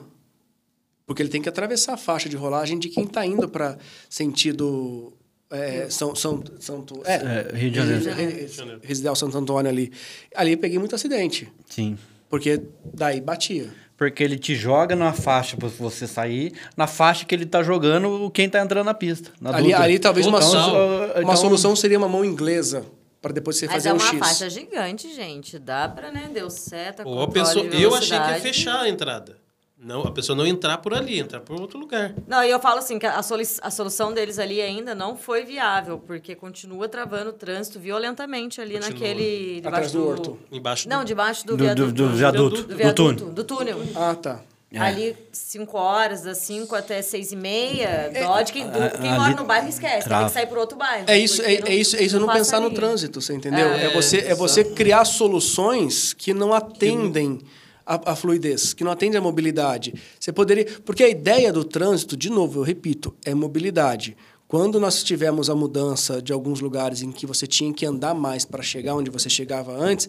[1.06, 3.78] porque ele tem que atravessar a faixa de rolagem de quem está indo para
[4.10, 5.14] sentido
[5.52, 7.14] é, São, São, Santo, é,
[7.52, 8.04] É, Rio de Janeiro.
[8.06, 9.92] Re- Re- Residencial Santo Antônio ali.
[10.36, 11.96] Ali eu peguei muito acidente, Sim.
[12.28, 12.60] porque
[12.92, 13.70] daí batia.
[13.96, 18.32] Porque ele te joga na faixa pra você sair, na faixa que ele tá jogando
[18.32, 19.30] quem tá entrando na pista.
[19.40, 20.70] na Ali, ali talvez uma, Total.
[20.72, 22.84] so- uma Então- solução seria uma mão inglesa,
[23.24, 24.20] para depois você Mas fazer é um uma X.
[24.20, 25.58] faixa gigante, gente.
[25.58, 26.30] Dá pra, né?
[26.32, 27.66] Deu seta, Ou a pessoa...
[27.68, 29.38] de Eu achei que ia fechar a entrada.
[29.78, 32.14] Não, a pessoa não entrar por ali, entrar por outro lugar.
[32.26, 35.44] Não, e eu falo assim, que a, soli- a solução deles ali ainda não foi
[35.44, 38.94] viável, porque continua travando o trânsito violentamente ali Continua.
[38.94, 39.58] naquele...
[39.60, 40.40] Atrás debaixo do horto.
[40.52, 41.06] Embaixo Não, do...
[41.06, 41.92] debaixo do, Do- do- viaduto.
[41.92, 43.34] do viaduto, Do do viaduto, túnel.
[43.34, 43.80] do túnel.
[43.96, 44.40] Ah, tá.
[44.80, 48.52] Ali, 5 horas, das 5 até 6 e meia, dodge.
[48.54, 50.24] Quem, a- quem ali mora no bairro esquece, trava.
[50.26, 51.06] tem que sair por outro bairro.
[51.08, 53.68] É isso, é, porque é isso, é isso não passa pensar no trânsito, você entendeu?
[53.68, 57.40] É, É, você, é você criar soluções que não atendem
[57.86, 59.94] a, a fluidez, que não atendem a mobilidade.
[60.20, 60.66] Você poderia.
[60.86, 64.16] Porque a ideia do trânsito, de novo, eu repito, é mobilidade.
[64.48, 68.46] Quando nós tivemos a mudança de alguns lugares em que você tinha que andar mais
[68.46, 70.08] para chegar onde você chegava antes,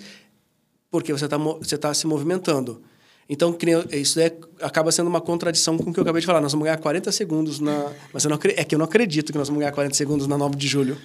[0.90, 2.82] porque você está você tá se movimentando.
[3.28, 3.56] Então,
[3.90, 6.42] isso é, acaba sendo uma contradição com o que eu acabei de falar.
[6.42, 7.90] Nós vamos ganhar 40 segundos na.
[8.12, 10.36] Mas eu não, é que eu não acredito que nós vamos ganhar 40 segundos na
[10.36, 10.98] 9 de julho.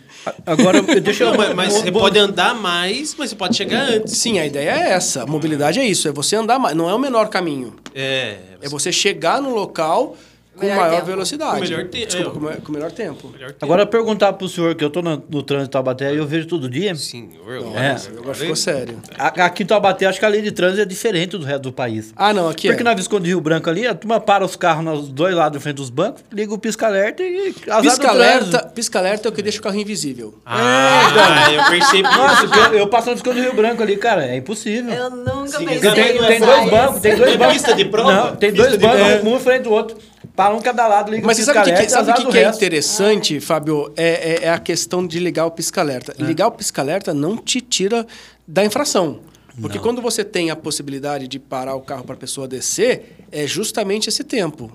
[0.45, 1.31] Agora, deixa eu.
[1.31, 4.17] Não, mas, mas você pode andar mais, mas você pode chegar antes.
[4.17, 5.23] Sim, a ideia é essa.
[5.23, 6.75] A mobilidade é isso, é você andar mais.
[6.75, 7.73] Não é o menor caminho.
[7.95, 8.37] É.
[8.61, 10.17] É você chegar no local
[10.59, 11.05] com Melhor maior tempo.
[11.07, 11.53] velocidade.
[11.55, 12.55] Com melhor te- Desculpa, é.
[12.55, 13.29] com, com melhor tempo.
[13.29, 13.65] Melhor tempo.
[13.65, 16.47] Agora, perguntar pro senhor, que eu tô no, no trânsito de Taubaté e eu vejo
[16.47, 16.93] todo dia.
[16.95, 17.95] Sim, eu, É.
[18.17, 18.99] Agora ficou sério.
[19.17, 21.71] A- Aqui em Taubaté, acho que a lei de trânsito é diferente do resto do
[21.73, 22.13] país.
[22.15, 22.83] Ah, não, aqui Porque é.
[22.83, 25.77] na Visconde Rio Branco ali, a turma para os carros nos dois lados de frente
[25.77, 28.73] dos bancos, liga o pisca-alerta e Pisca-alerta trânsito.
[28.73, 30.35] pisca-alerta é o que deixa o carro invisível.
[30.45, 32.03] Ah, eu percebi.
[32.03, 34.91] Nossa, eu, eu passo no Visconde Rio Branco ali, cara, é impossível.
[34.93, 37.53] Eu nunca Sim, pensei tem, em tem dois bancos, tem dois É bancos.
[37.53, 38.13] pista de prova?
[38.13, 39.97] Não, tem Pista dois bancos, um em frente do outro.
[40.39, 42.09] Para um cada lado, liga Mas o você sabe o que, que- pisca-alerta e sabe
[42.09, 43.91] o azar que, do que é interessante, Fábio?
[43.97, 46.15] É, é- é a questão de ligar o pisca-alerta.
[46.17, 46.23] É.
[46.23, 48.07] Ligar o pisca-alerta não te tira
[48.47, 49.19] da infração.
[49.59, 53.45] Porque quando você tem a possibilidade de parar o carro para a pessoa descer, é
[53.45, 54.71] justamente esse tempo.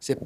[0.00, 0.16] Você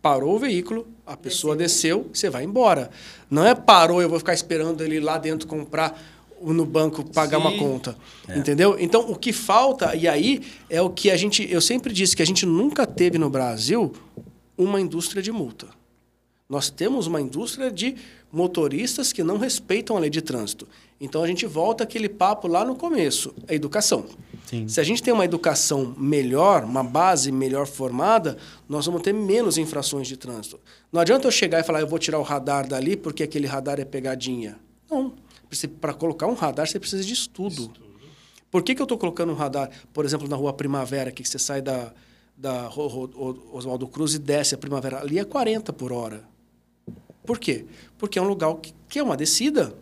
[0.00, 2.90] Parou o veículo, a pessoa desceu, você vai embora.
[3.30, 5.96] Não é parou, eu vou ficar esperando ele lá dentro comprar
[6.44, 7.58] no banco pagar uma Sim.
[7.58, 7.96] conta.
[8.34, 8.76] Entendeu?
[8.78, 11.50] Então, o que falta, e aí é o que a gente.
[11.50, 13.92] Eu sempre disse que a gente nunca teve no Brasil
[14.56, 15.68] uma indústria de multa.
[16.48, 17.96] Nós temos uma indústria de
[18.30, 20.66] motoristas que não respeitam a lei de trânsito.
[21.00, 24.06] Então a gente volta aquele papo lá no começo, a educação.
[24.46, 24.68] Sim.
[24.68, 28.36] Se a gente tem uma educação melhor, uma base melhor formada,
[28.68, 30.60] nós vamos ter menos infrações de trânsito.
[30.92, 33.80] Não adianta eu chegar e falar, eu vou tirar o radar dali porque aquele radar
[33.80, 34.58] é pegadinha.
[34.90, 35.14] Não.
[35.80, 37.72] Para colocar um radar, você precisa de estudo.
[38.50, 41.38] Por que, que eu estou colocando um radar, por exemplo, na rua Primavera, que você
[41.38, 41.92] sai da,
[42.36, 42.68] da
[43.52, 45.00] Oswaldo Cruz e desce a Primavera?
[45.00, 46.22] Ali é 40 por hora.
[47.24, 47.64] Por quê?
[47.96, 49.74] Porque é um lugar que, que é uma descida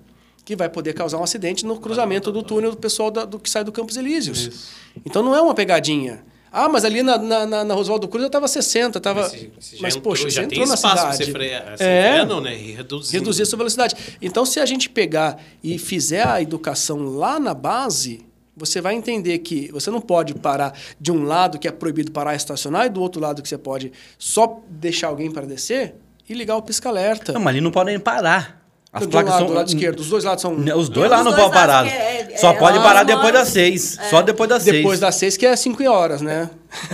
[0.45, 3.49] que vai poder causar um acidente no cruzamento do túnel do pessoal da- do que
[3.49, 4.71] sai do Campos Elíseos.
[5.05, 6.25] Então não é uma pegadinha.
[6.53, 7.75] Ah, mas ali na, na, na,
[8.09, 9.23] Cruz eu estava 60, estava.
[9.23, 11.17] Mas, se- se já Mas, entrou, poxa, já você tem entrou na cidade.
[11.17, 12.09] você frear, você É.
[12.11, 12.57] freia, não, né?
[12.57, 13.13] E reduzir.
[13.19, 13.95] reduzir a sua velocidade.
[14.21, 18.27] Então, se a gente pegar e fizer a educação lá na base,
[18.57, 22.35] você vai entender que você não pode parar de um lado que é proibido parar
[22.35, 25.95] e estacionar e do outro lado que você pode só deixar alguém para descer
[26.29, 27.33] e ligar o pisca-alerta.
[27.33, 28.60] Não, mas ali não podem parar.
[28.93, 29.47] As de um placas lado, são.
[29.49, 31.87] do lado esquerdo, os dois lados são Os dois lá não podem parar.
[31.87, 33.97] é- é- Só é pode lá parar depois das seis.
[34.11, 34.77] Só depois das seis.
[34.77, 36.51] depois das seis, que é cinco horas, né?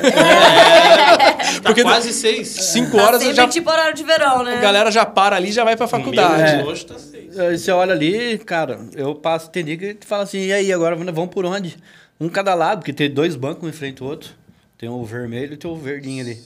[1.62, 2.48] Tá Porque- quase seis.
[2.48, 4.56] Cinco Tá horas sempre já, tipo horário de verão, né?
[4.58, 6.62] a galera já para ali e já vai para a faculdade.
[6.64, 7.34] Hoje tá seis.
[7.60, 10.96] Você olha ali, cara, eu passo, tem dia que te fala assim, e aí, agora
[10.96, 11.76] vamos por onde?
[12.20, 14.30] Um cada lado, porque tem dois bancos um em frente ao outro.
[14.78, 16.38] Tem o vermelho e tem o verdinho ali.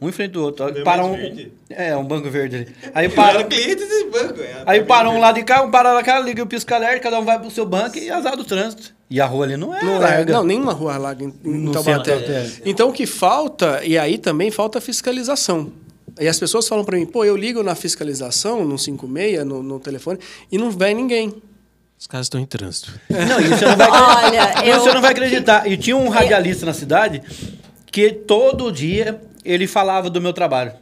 [0.00, 0.66] Um em frente do outro.
[0.66, 1.52] Aí para um, verde.
[1.70, 2.68] é, um banco verde ali.
[2.94, 4.42] Aí Para cliente desse banco.
[4.42, 7.00] É, aí para um lado de cá, um para lá de cá, liga o pisca-alerta,
[7.00, 8.92] cada um vai pro seu banco e azar do trânsito.
[9.08, 10.32] E a rua ali não é Não, é, larga.
[10.34, 12.18] não, nenhuma rua larga em, em No Taubaté.
[12.18, 12.50] centro, é.
[12.66, 15.72] Então, o que falta, e aí também falta fiscalização.
[16.20, 19.80] E as pessoas falam para mim, pô, eu ligo na fiscalização, no 56, no, no
[19.80, 20.18] telefone,
[20.52, 21.32] e não vem ninguém.
[21.98, 22.92] Os caras estão em trânsito.
[23.10, 24.80] Não, e você não vai Olha, Mas eu...
[24.80, 25.66] Você não vai acreditar.
[25.66, 27.22] E tinha um radialista na cidade
[27.90, 30.72] que todo dia ele falava do meu trabalho.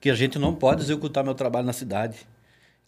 [0.00, 2.16] Que a gente não pode executar meu trabalho na cidade.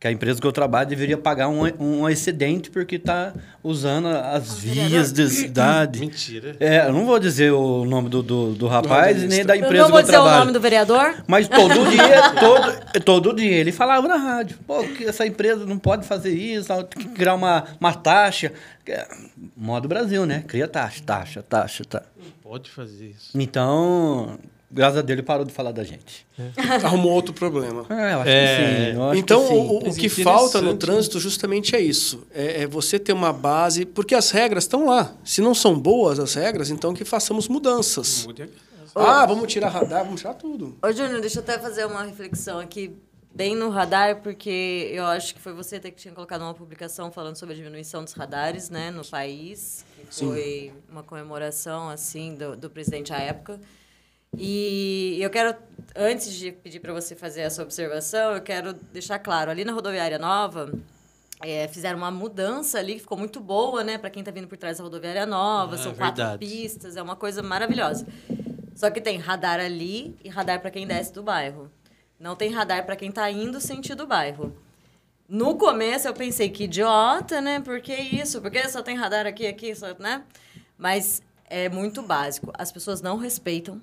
[0.01, 4.59] Que a empresa que eu trabalho deveria pagar um, um excedente porque está usando as
[4.59, 6.01] vias da cidade.
[6.05, 6.57] Mentira.
[6.61, 9.65] É, eu não vou dizer o nome do, do, do rapaz e nem da Eu
[9.65, 10.41] empresa não que vou eu dizer o trabalho.
[10.41, 11.25] nome do vereador.
[11.27, 15.79] Mas todo dia, todo, todo dia ele falava na rádio, pô, que essa empresa não
[15.79, 18.53] pode fazer isso, tem que criar uma, uma taxa.
[18.87, 19.07] É,
[19.57, 20.45] Modo Brasil, né?
[20.47, 22.03] Cria taxa, taxa, taxa, tá.
[22.55, 23.31] Pode fazer isso.
[23.35, 24.39] Então,
[24.71, 26.25] graças a Deus ele parou de falar da gente.
[26.85, 27.85] Arrumou outro problema.
[27.91, 28.57] É, eu acho É.
[28.57, 29.03] que sim.
[29.03, 29.55] acho Então, que sim.
[29.59, 32.25] o, o que falta no trânsito justamente é isso.
[32.33, 35.13] É, é você ter uma base, porque as regras estão lá.
[35.25, 38.25] Se não são boas as regras, então que façamos mudanças.
[38.25, 38.49] Mude a-
[39.23, 40.77] Ah, vamos tirar radar, vamos tirar tudo.
[40.81, 42.95] Ô, Júnior, deixa eu até fazer uma reflexão aqui,
[43.35, 47.11] bem no radar, porque eu acho que foi você até que tinha colocado uma publicação
[47.11, 52.57] falando sobre a diminuição dos radares, né, no país, que foi uma comemoração, assim, do,
[52.57, 53.61] do presidente à época.
[54.37, 55.55] E eu quero,
[55.95, 60.19] antes de pedir para você fazer essa observação, eu quero deixar claro, ali na rodoviária
[60.19, 60.73] nova,
[61.41, 64.57] é, fizeram uma mudança ali que ficou muito boa, né, para quem está vindo por
[64.57, 66.39] trás da rodoviária nova, Ah, são quatro verdade.
[66.47, 68.07] pistas, é uma coisa maravilhosa.
[68.75, 71.71] Só que tem radar ali e radar para quem desce do bairro.
[72.19, 74.53] Não tem radar para quem está indo sentido bairro.
[75.29, 77.61] No começo eu pensei que idiota, né?
[77.61, 78.41] Por que isso?
[78.41, 80.23] Por que só tem radar aqui, aqui, só, né?
[80.77, 82.53] Mas é muito básico.
[82.59, 83.81] As pessoas não respeitam,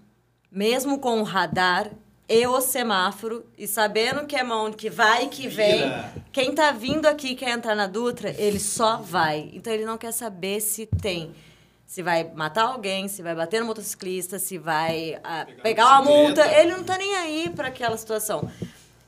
[0.52, 1.90] mesmo com o radar
[2.30, 5.82] e o semáforo, e sabendo que é mão que vai e que vem.
[6.32, 9.50] Quem tá vindo aqui e quer entrar na Dutra, ele só vai.
[9.52, 11.34] Então ele não quer saber se tem.
[11.86, 16.46] Se vai matar alguém, se vai bater no motociclista, se vai ah, pegar uma multa.
[16.58, 18.50] Ele não tá nem aí para aquela situação.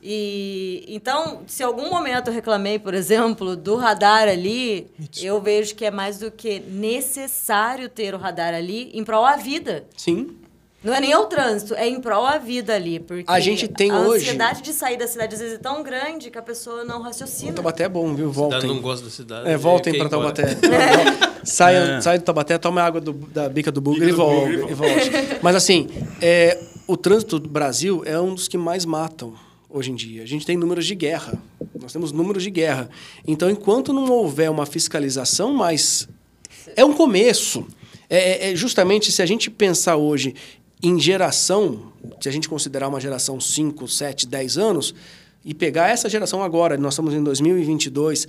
[0.05, 4.87] E então, se algum momento eu reclamei, por exemplo, do radar ali,
[5.21, 9.37] eu vejo que é mais do que necessário ter o radar ali em prol à
[9.37, 9.85] vida.
[9.95, 10.35] Sim.
[10.83, 13.89] Não é nem o trânsito, é em prol à vida ali, porque A gente tem
[13.89, 16.83] a hoje- ansiedade de sair da cidade às vezes é tão grande que a pessoa
[16.83, 17.53] não raciocina.
[17.53, 18.29] Taubaté é bom, viu?
[18.29, 18.69] A cidade Voltem.
[18.69, 19.49] não gosta da cidade.
[19.49, 20.09] É, voltem quer para.
[20.09, 20.43] Taubaté.
[21.45, 22.01] Sai, É.
[22.01, 25.09] sai do Taubaté, toma água do- da bica do bugre e, do vol- bugre volte.
[25.41, 25.87] Mas assim,
[26.21, 29.33] é, o trânsito do Brasil é um dos que mais matam
[29.73, 30.21] hoje em dia.
[30.21, 31.33] A gente tem números de guerra.
[31.81, 32.89] Nós temos números de guerra.
[33.27, 36.07] Então, enquanto não houver uma fiscalização mais...
[36.75, 37.65] É um começo.
[38.07, 40.35] É, é- é justamente se a gente pensar hoje
[40.81, 44.93] em geração, se a gente considerar uma geração 5, 7, 10 anos,
[45.43, 48.27] e pegar essa geração agora, nós estamos em 2022,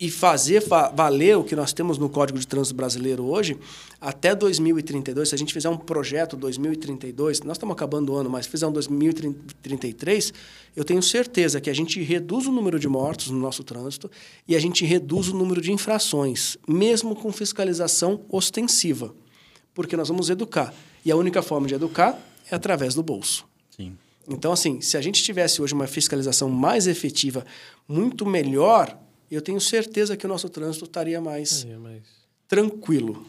[0.00, 3.58] e fazer va- valer o que nós temos no Código de Trânsito Brasileiro hoje,
[4.00, 8.46] até 2032, se a gente fizer um projeto 2032, nós estamos acabando o ano, mas
[8.46, 10.32] fizer um 2033,
[10.74, 14.10] eu tenho certeza que a gente reduz o número de mortos no nosso trânsito
[14.48, 19.14] e a gente reduz o número de infrações, mesmo com fiscalização ostensiva,
[19.74, 20.72] porque nós vamos educar.
[21.04, 22.18] E a única forma de educar
[22.50, 23.44] é através do bolso.
[23.76, 23.96] Sim.
[24.28, 27.44] Então, assim, se a gente tivesse hoje uma fiscalização mais efetiva,
[27.88, 28.96] muito melhor,
[29.34, 32.02] eu tenho certeza que o nosso trânsito estaria mais É, mas-
[32.48, 33.24] tranquilo.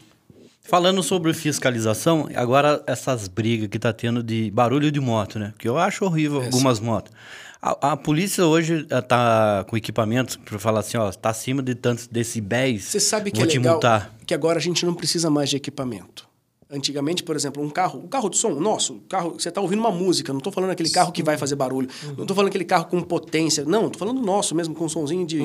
[0.64, 5.52] Falando sobre fiscalização, agora essas brigas que tá tendo de barulho de moto, né?
[5.58, 7.12] Que eu acho horrível algumas motos.
[7.60, 11.74] A, a polícia hoje eh, tá com equipamentos para falar assim, ó, tá acima de
[11.74, 14.14] tantos decibéis, Você sabe que vou é te legal multar.
[14.26, 16.28] que agora a gente não precisa mais de equipamento.
[16.74, 19.90] Antigamente, por exemplo, um carro, um carro de som, nosso, carro, você está ouvindo uma
[19.90, 22.86] música, não estou falando aquele carro que vai fazer barulho, não estou falando aquele carro
[22.86, 25.42] com potência, não, estou falando nosso mesmo, com um sonzinho de,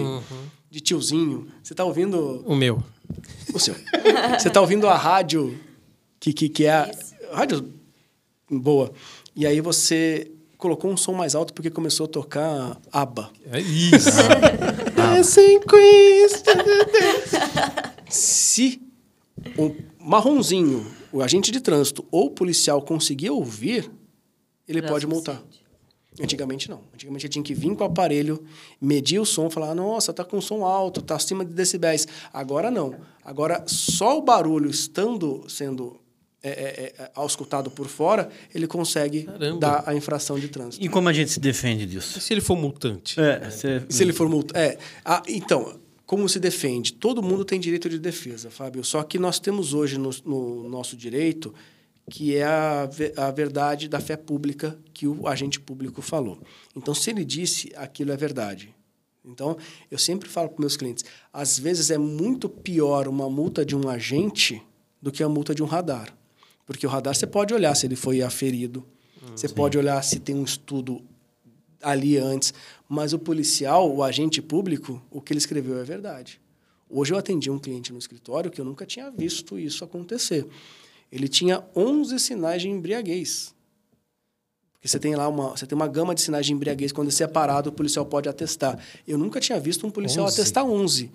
[0.71, 1.47] de tiozinho.
[1.61, 2.81] Você está ouvindo O meu.
[3.53, 3.75] o seu.
[4.39, 5.59] Você está ouvindo a rádio
[6.17, 6.71] que, que, que é
[7.31, 7.73] a rádio
[8.49, 8.93] boa.
[9.35, 13.29] E aí você colocou um som mais alto porque começou a tocar ABBA.
[13.51, 14.09] É isso.
[14.95, 16.41] Dancing Queens.
[18.09, 18.81] Se
[19.57, 23.91] o marronzinho, o agente de trânsito ou o policial conseguir ouvir,
[24.67, 25.43] ele Já é pode multar.
[26.19, 26.81] Antigamente não.
[26.93, 28.43] Antigamente ele tinha que vir com o aparelho,
[28.81, 32.07] medir o som, falar: nossa, tá com som alto, tá acima de decibéis.
[32.33, 32.95] Agora não.
[33.23, 35.99] Agora só o barulho estando sendo
[36.41, 39.59] é, é, é, auscultado por fora, ele consegue Caramba.
[39.59, 40.83] dar a infração de trânsito.
[40.83, 42.17] E como a gente se defende disso?
[42.17, 43.19] E se ele for multante?
[43.19, 43.83] É, você...
[43.89, 44.57] Se ele for multa.
[44.57, 44.77] É.
[45.03, 46.93] Ah, então, como se defende?
[46.93, 48.81] Todo mundo tem direito de defesa, Fábio.
[48.81, 51.53] Só que nós temos hoje no, no nosso direito
[52.09, 56.41] que é a, a verdade da fé pública que o agente público falou.
[56.73, 58.73] Então, se ele disse, aquilo é verdade.
[59.25, 59.57] Então,
[59.91, 61.03] eu sempre falo para meus clientes:
[61.33, 64.63] às vezes é muito pior uma multa de um agente
[65.01, 66.17] do que a multa de um radar.
[66.65, 68.87] Porque o radar você pode olhar se ele foi aferido,
[69.35, 71.01] você pode olhar se tem um estudo
[71.81, 72.53] ali antes,
[72.87, 76.39] mas o policial, o agente público, o que ele escreveu é verdade.
[76.89, 80.47] Hoje eu atendi um cliente no escritório que eu nunca tinha visto isso acontecer.
[81.11, 83.53] Ele tinha 11 sinais de embriaguez.
[84.73, 87.23] Porque você tem lá uma, você tem uma gama de sinais de embriaguez, quando você
[87.23, 88.79] é parado, o policial pode atestar.
[89.07, 90.39] Eu nunca tinha visto um policial 11?
[90.39, 91.11] atestar 11.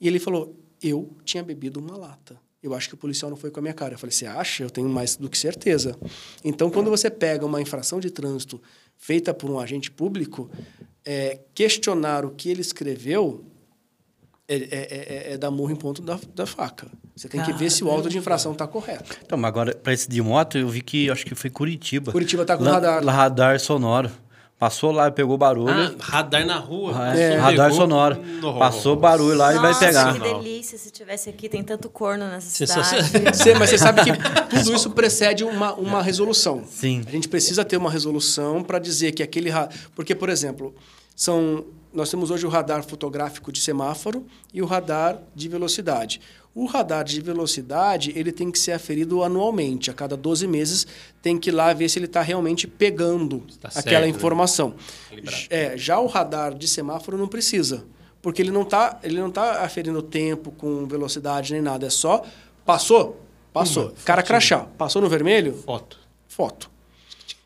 [0.00, 2.38] E ele falou: "Eu tinha bebido uma lata.
[2.66, 3.94] Eu acho que o policial não foi com a minha cara".
[3.94, 4.62] Eu falei: "Você acha?
[4.62, 5.96] Eu tenho mais do que certeza".
[6.44, 8.60] Então, quando você pega uma infração de trânsito
[8.96, 10.50] feita por um agente público,
[11.04, 13.44] é, questionar o que ele escreveu
[14.48, 16.86] é, é, é, é dar murro em ponto da, da faca.
[17.16, 19.18] Você tem que ver se o auto de infração está correto.
[19.24, 22.12] Então, mas agora, para esse de moto, eu vi que acho que foi Curitiba.
[22.12, 23.04] Curitiba tá com Lá- radar.
[23.04, 24.10] radar sonoro.
[24.58, 25.68] Passou lá, pegou barulho.
[25.68, 26.92] Ah, radar na rua.
[26.96, 27.36] Ah, é.
[27.36, 28.16] Radar sonoro.
[28.40, 28.58] Nossa.
[28.58, 30.14] Passou barulho lá e vai pegar.
[30.14, 31.46] que delícia se tivesse aqui.
[31.46, 32.96] Tem tanto corno nessa cidade.
[33.58, 34.12] Mas você sabe que
[34.56, 36.64] tudo isso precede uma, uma resolução.
[36.70, 37.02] Sim.
[37.06, 39.50] A gente precisa ter uma resolução para dizer que aquele.
[39.50, 40.74] ra- Porque, por exemplo,
[41.14, 41.64] são
[41.96, 46.20] nós temos hoje o radar fotográfico de semáforo e o radar de velocidade.
[46.54, 49.90] O radar de velocidade ele tem que ser aferido anualmente.
[49.90, 50.86] A cada 12 meses
[51.20, 54.08] tem que ir lá ver se ele está realmente pegando Tá aquela certo, né?
[54.08, 54.74] informação.
[55.10, 55.38] Calibrado.
[55.50, 57.84] É, já o radar de semáforo não precisa,
[58.22, 61.86] porque ele não está ele não tá aferindo tempo com velocidade nem nada.
[61.86, 62.22] É só
[62.64, 63.20] passou,
[63.52, 63.92] passou.
[64.04, 65.98] Cara crachá, passou no vermelho, Foto.
[66.26, 66.70] foto.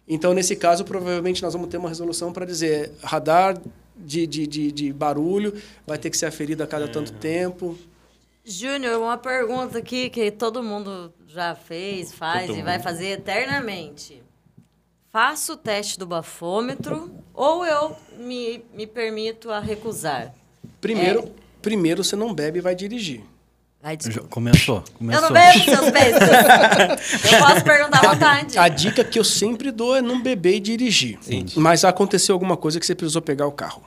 [0.09, 3.57] Então, nesse caso, provavelmente nós vamos ter uma resolução para dizer radar
[4.05, 5.55] de, de, de, de barulho
[5.87, 7.77] vai ter que ser aferido a cada tanto tempo.
[8.45, 12.83] Júnior, uma pergunta aqui que todo mundo já fez, faz Todo e vai mundo.
[12.85, 14.23] fazer eternamente.
[15.13, 20.33] Faço o teste do bafômetro ou eu me, me permito a recusar?
[20.81, 21.31] Primeiro,
[21.61, 23.21] primeiro você não bebe e vai dirigir.
[23.83, 24.29] Ai, Já desculpa.
[24.29, 25.23] Começou, Eu começou.
[25.23, 27.33] não bebo, seus bestas.
[27.33, 28.59] eu posso perguntar à vontade.
[28.59, 31.15] A dica que eu sempre dou é não beber e dirigir.
[31.27, 31.59] Entendi.
[31.59, 33.83] Mas aconteceu alguma coisa que você precisou pegar o carro.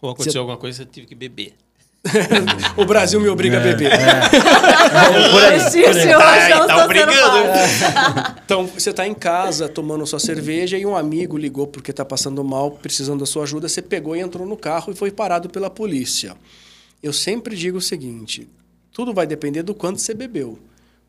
[0.00, 1.54] Ou aconteceu alguma coisa, você tive que beber.
[2.78, 3.90] o Brasil me obriga a beber.
[5.30, 6.10] Por aí, Oxi, por aí.
[6.10, 8.40] eu Ai, acho que eu tá obrigando.
[8.44, 12.42] Então, você está em casa tomando sua cerveja e um amigo ligou porque está passando
[12.42, 13.68] mal, precisando da sua ajuda.
[13.68, 16.34] Você pegou e entrou no carro e foi parado pela polícia.
[17.02, 18.48] Eu sempre digo o seguinte:
[18.92, 20.58] tudo vai depender do quanto você bebeu.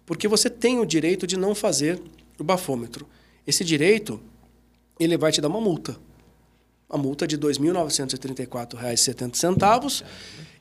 [0.06, 2.00] Porque você tem o direito de não fazer
[2.38, 3.08] o bafômetro.
[3.48, 4.20] Esse direito,
[5.00, 5.96] ele vai te dar uma multa.
[6.92, 10.04] Uma multa de R$ 2.934,70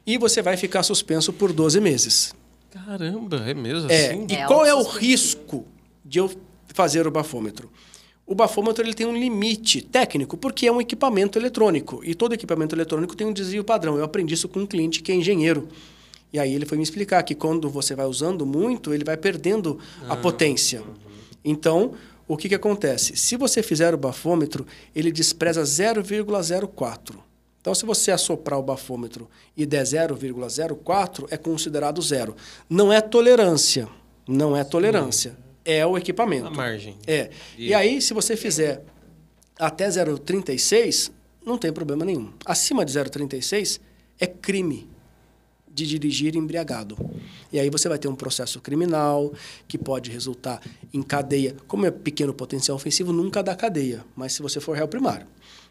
[0.07, 2.35] e você vai ficar suspenso por 12 meses.
[2.71, 4.27] Caramba, é mesmo É, assim?
[4.31, 5.67] e É qual é o risco
[6.05, 6.31] de eu
[6.73, 7.71] fazer o bafômetro?
[8.25, 12.01] O bafômetro ele tem um limite técnico, porque é um equipamento eletrônico.
[12.05, 13.99] E todo equipamento eletrônico tem um desvio padrão.
[13.99, 15.67] Eu aprendi isso com um cliente que é engenheiro.
[16.33, 19.81] E aí ele foi me explicar que quando você vai usando muito, ele vai perdendo
[20.09, 20.81] a potência.
[21.45, 21.95] Então,
[22.33, 23.17] o que, que acontece?
[23.17, 24.65] Se você fizer o bafômetro,
[24.95, 27.17] ele despreza 0,04.
[27.61, 32.37] Então, se você assoprar o bafômetro e der 0,04, é considerado zero.
[32.69, 33.89] Não é tolerância.
[34.29, 35.37] Não é tolerância.
[35.65, 36.47] É o equipamento.
[36.47, 36.97] A margem.
[37.05, 37.31] É.
[37.59, 38.85] E aí, se você fizer
[39.59, 41.11] até 0,36,
[41.45, 42.33] não tem problema nenhum.
[42.47, 43.81] Acima de 0,36
[44.21, 44.89] é crime
[45.81, 46.97] de dirigir embriagado.
[47.53, 49.33] E aí você vai ter um processo criminal
[49.67, 50.61] que pode resultar
[50.93, 51.57] em cadeia.
[51.67, 55.27] Como é pequeno potencial ofensivo, nunca dá cadeia, mas se você for réu primário.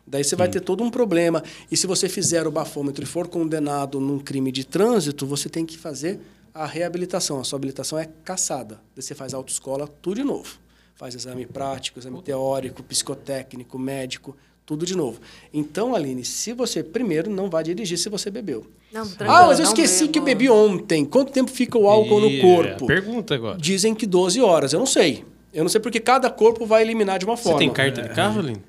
[0.05, 1.43] Daí você vai ter todo um problema.
[1.71, 5.65] E se você fizer o bafômetro e for condenado num crime de trânsito, você tem
[5.65, 6.19] que fazer
[6.53, 7.39] a reabilitação.
[7.39, 8.81] A sua habilitação é caçada.
[8.95, 10.57] Daí você faz autoescola, tudo de novo.
[10.95, 14.35] Faz exame prático, exame teórico, psicotécnico, médico,
[14.69, 15.19] tudo de novo.
[15.51, 18.67] Então, Aline, se você primeiro não vai dirigir se você bebeu.
[18.93, 20.13] Não, tranquilo, Ah, mas eu esqueci bebo.
[20.13, 21.03] que eu bebi ontem.
[21.05, 22.83] Quanto tempo fica o álcool E no corpo?
[22.83, 23.57] a Pergunta agora.
[23.57, 24.71] Dizem que 12 horas.
[24.71, 25.25] Eu não sei.
[25.51, 27.57] Eu não sei porque cada corpo vai eliminar de uma Você forma.
[27.57, 28.61] tem carta de carro, Aline?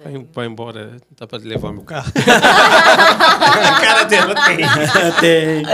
[0.00, 2.12] Vai, vai embora, dá pra levar meu carro?
[2.14, 4.58] A cara dela tem.
[5.20, 5.64] tem.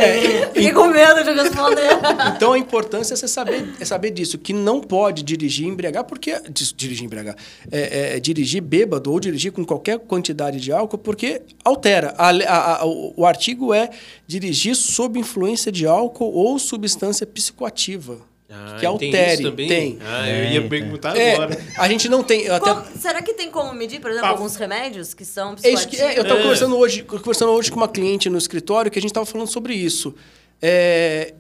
[0.55, 1.89] Fiquei com medo de responder.
[2.35, 6.41] Então a importância é você saber, é saber disso, que não pode dirigir embriagar, porque.
[6.75, 7.37] Dirigir embriagar.
[7.71, 12.15] É, é, é dirigir bêbado ou dirigir com qualquer quantidade de álcool, porque altera.
[12.17, 13.91] A a- a- o artigo é
[14.27, 18.17] dirigir sob influência de álcool ou substância psicoativa.
[18.51, 19.33] Ah, que tem altere.
[19.35, 19.69] isso também?
[19.69, 19.99] Tem.
[20.05, 21.59] Ah, eu ia perguntar É, agora.
[21.79, 22.49] a gente não tem.
[22.49, 24.33] até- Como- será que tem como medir, por exemplo, Ah.
[24.33, 26.43] alguns remédios que são É isso que, é, eu estava É.
[26.43, 29.75] conversando hoje, conversando hoje com uma cliente no escritório que a gente estava falando sobre
[29.75, 30.15] isso.
[30.61, 31.33] É,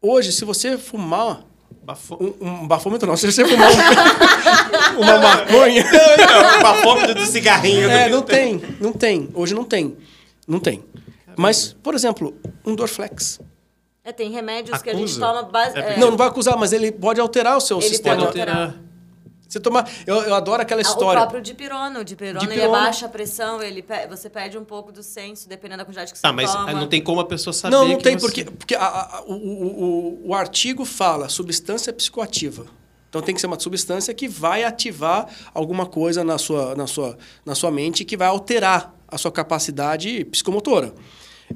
[0.00, 1.44] hoje, se você fumar
[1.82, 2.16] Bafo...
[2.40, 3.74] um, um bafômetro, não, se você fumar um-
[5.00, 7.90] uma maconha, Não, bafômetro do cigarrinho.
[7.90, 9.28] é, não tem, não tem.
[9.34, 9.96] Hoje não tem,
[10.46, 10.84] não tem.
[11.36, 13.40] Mas, por exemplo, um Dorflex.
[14.04, 15.06] É, tem remédios que a Acusa?
[15.06, 15.78] gente toma base...
[15.78, 18.16] É é, Não, não vai acusar, mas ele pode alterar o seu Ele sistema.
[18.16, 18.74] Pode pode alterar.
[19.48, 21.20] Você tomar, eu, eu adoro aquela ah, O história.
[21.20, 22.00] próprio dipirona.
[22.00, 22.78] O dipirona, ele Dipirona.
[22.78, 26.18] abaixa a pressão, ele pe- você perde um pouco do senso, dependendo da quantidade que
[26.18, 26.70] você Tá, mas toma.
[26.70, 28.80] ah, não tem como a pessoa saber Não, não que tem, você- porque, porque a-
[29.18, 29.84] a- o, o,
[30.24, 32.64] o, o artigo fala substância psicoativa.
[33.10, 37.18] Então tem que ser uma substância que vai ativar alguma coisa na sua, na sua,
[37.44, 40.94] na sua mente que vai alterar a sua capacidade psicomotora.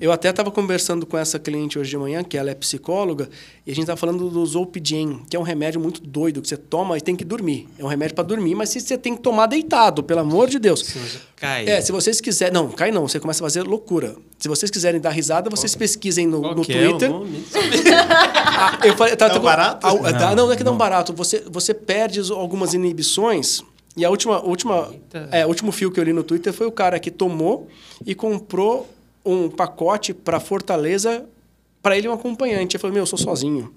[0.01, 3.28] Eu até estava conversando com essa cliente hoje de manhã, que ela é psicóloga,
[3.66, 6.57] e a gente estava falando do Zolpidem, que é um remédio muito doido, que você
[6.57, 7.68] toma e tem que dormir.
[7.78, 10.94] É um remédio para dormir, mas você tem que tomar deitado, pelo amor de Deus.
[11.36, 11.68] Cai.
[11.68, 12.53] É, se vocês quiserem.
[12.55, 14.16] Não, cai não, você começa a fazer loucura.
[14.38, 17.11] Se vocês quiserem dar risada, vocês pesquisem no, Qual no que é o Twitter.
[17.11, 17.44] nome?
[18.59, 19.86] Ah, eu falei, tá, Dá um tá- barato?
[19.86, 21.12] ah, tá- não, não é que dá um barato.
[21.12, 23.62] Você, você perde as- algumas inibições.
[23.94, 25.28] E a última, última, Eita.
[25.30, 27.68] é, o último fio que eu li no Twitter foi o cara que tomou
[28.05, 28.88] e comprou
[29.26, 31.24] um pacote para Fortaleza
[31.82, 32.76] para ele um acompanhante.
[32.76, 33.72] Ele falou: Meu, eu sou sozinho.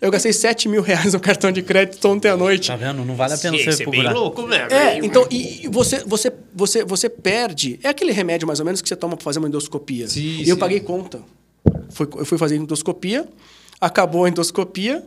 [0.00, 2.68] Eu gastei 7 mil reais no cartão de crédito ontem à noite.
[2.68, 3.04] Tá vendo?
[3.04, 4.12] Não vale a pena Esse você é bem procurar.
[4.18, 4.72] louco mesmo.
[4.72, 7.78] É, então, e você, você, você, você perde.
[7.82, 10.08] É aquele remédio mais ou menos que você toma para fazer uma endoscopia.
[10.08, 10.60] Sim, e eu sim.
[10.60, 11.20] paguei conta.
[11.90, 13.26] Fui, eu fui fazer endoscopia,
[13.78, 15.04] acabou a endoscopia,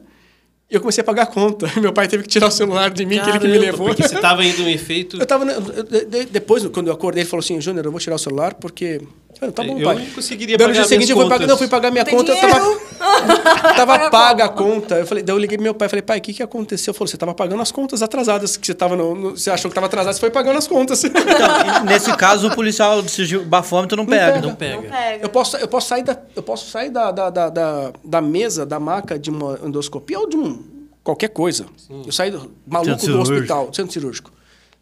[0.70, 1.68] e eu comecei a pagar conta.
[1.82, 3.88] Meu pai teve que tirar o celular de mim, que ele que me Caramba, levou.
[3.88, 5.18] Porque você tava indo um efeito...
[5.20, 5.46] Eu tava.
[5.52, 8.20] eu- de- de- depois, quando eu acordei, ele falou assim: Júnior, eu vou tirar o
[8.20, 9.02] celular porque.
[9.42, 9.96] Eu, tá bom, Eu pai.
[10.00, 12.32] não conseguiria Daí no pagar dia seguinte, eu fui pagar, não, fui pagar minha conta.
[12.34, 12.80] Eu tava,
[13.76, 14.96] tava paga a conta.
[14.96, 16.94] Eu falei, daí eu liguei pro meu pai e falei, pai, o que, que aconteceu?
[16.94, 19.76] Falou, você tava pagando as contas atrasadas, que você tava no, no- Você achou que
[19.76, 21.02] tava atrasado, você foi pagando as contas.
[21.06, 24.26] Então, nesse caso, o policial de sigilo- bafômetro não pega.
[24.34, 24.42] pega.
[24.42, 24.82] Não Não pega.
[24.90, 25.24] pega.
[25.24, 28.66] Eu posso, eu posso sair, da, eu posso sair da, da, da, da, da mesa,
[28.66, 30.62] da maca de uma endoscopia ou de um,
[31.02, 31.66] qualquer coisa.
[32.06, 33.36] Eu saí do, maluco Centro do cirúrgico.
[33.38, 34.32] hospital, centro cirúrgico.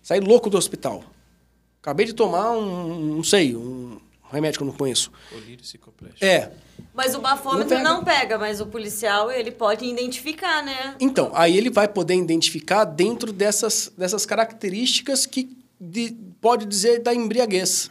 [0.01, 1.03] Saí louco do hospital.
[1.81, 3.97] Acabei de tomar um, não sei, um
[4.31, 5.11] remédio que eu não conheço.
[5.31, 6.23] Colírio psicoplégico.
[6.23, 6.51] É.
[6.93, 7.83] Mas o bafômetro Não pega.
[7.89, 10.95] não pega, mas o policial, ele pode identificar, né?
[10.99, 17.13] Então, aí ele vai poder identificar dentro dessas, dessas características que de- pode dizer da
[17.13, 17.89] embriaguez.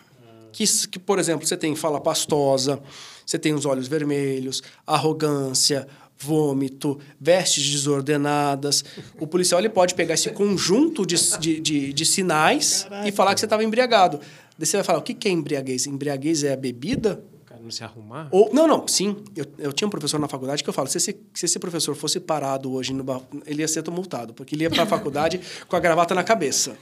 [0.52, 2.80] Que, s- que, por exemplo, você tem fala pastosa,
[3.24, 5.86] você tem os olhos vermelhos, arrogância,
[6.18, 8.84] vômito, vestes desordenadas.
[9.20, 13.40] O policial ele pode pegar esse conjunto de, de, de, de sinais e falar que
[13.40, 14.20] você estava embriagado.
[14.58, 15.86] Daí você vai falar, o que que é embriaguez?
[15.86, 17.22] Embriaguez é a bebida?
[17.42, 18.28] O cara não se arrumar.
[18.30, 19.16] Ou, não, não, sim.
[19.36, 21.94] Eu, eu tinha um professor na faculdade que eu falo, se esse, se esse professor
[21.94, 23.04] fosse parado hoje, no,
[23.46, 26.76] ele ia ser multado, porque ele ia para a faculdade com a gravata na cabeça.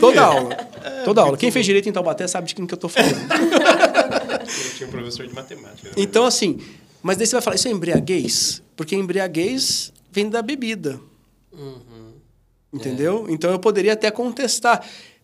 [0.00, 0.54] Toda aula.
[1.04, 1.36] Toda aula.
[1.36, 3.14] Quem fez direito em Taubaté sabe de quem que eu tô falando.
[3.14, 5.88] Eu tinha um professor de matemática.
[5.88, 5.94] né?
[5.96, 6.58] Então, assim,
[7.02, 8.62] mas daí você vai falar, isso é embriaguez?
[8.76, 10.98] Porque embriaguez vem da bebida.
[12.72, 13.26] Entendeu?
[13.28, 14.82] Então eu poderia até contestar.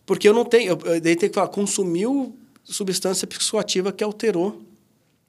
[0.09, 0.71] Porque eu não tenho.
[0.71, 4.59] Eu, daí tem que falar, consumiu substância psicoativa que alterou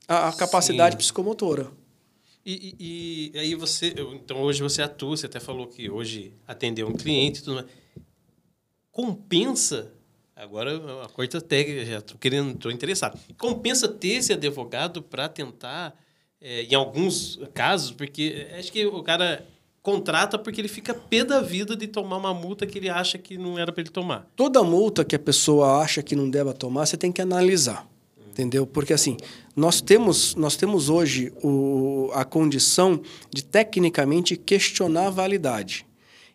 [0.08, 0.98] a, a capacidade Sim.
[1.00, 1.70] psicomotora.
[2.46, 6.88] E, e- e aí você, então hoje você atua, você até falou que hoje atendeu
[6.88, 7.66] um cliente e tudo mais.
[8.90, 9.92] Compensa,
[10.34, 13.20] agora a corta técnica, já estou querendo, estou interessado.
[13.36, 15.94] Compensa ter esse advogado para tentar,
[16.40, 19.46] eh, em alguns casos, porque acho que o cara
[19.82, 23.38] contrata porque ele fica pé da vida de tomar uma multa que ele acha que
[23.38, 24.26] não era para ele tomar.
[24.36, 27.88] Toda multa que a pessoa acha que não deva tomar, você tem que analisar.
[28.30, 28.66] Entendeu?
[28.66, 29.16] Porque assim,
[29.56, 33.00] nós temos, nós temos hoje o, a condição
[33.34, 35.84] de tecnicamente questionar a validade.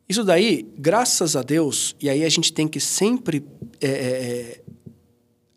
[0.07, 3.43] Isso daí, graças a Deus, e aí a gente tem que sempre
[3.81, 4.61] é, é, é,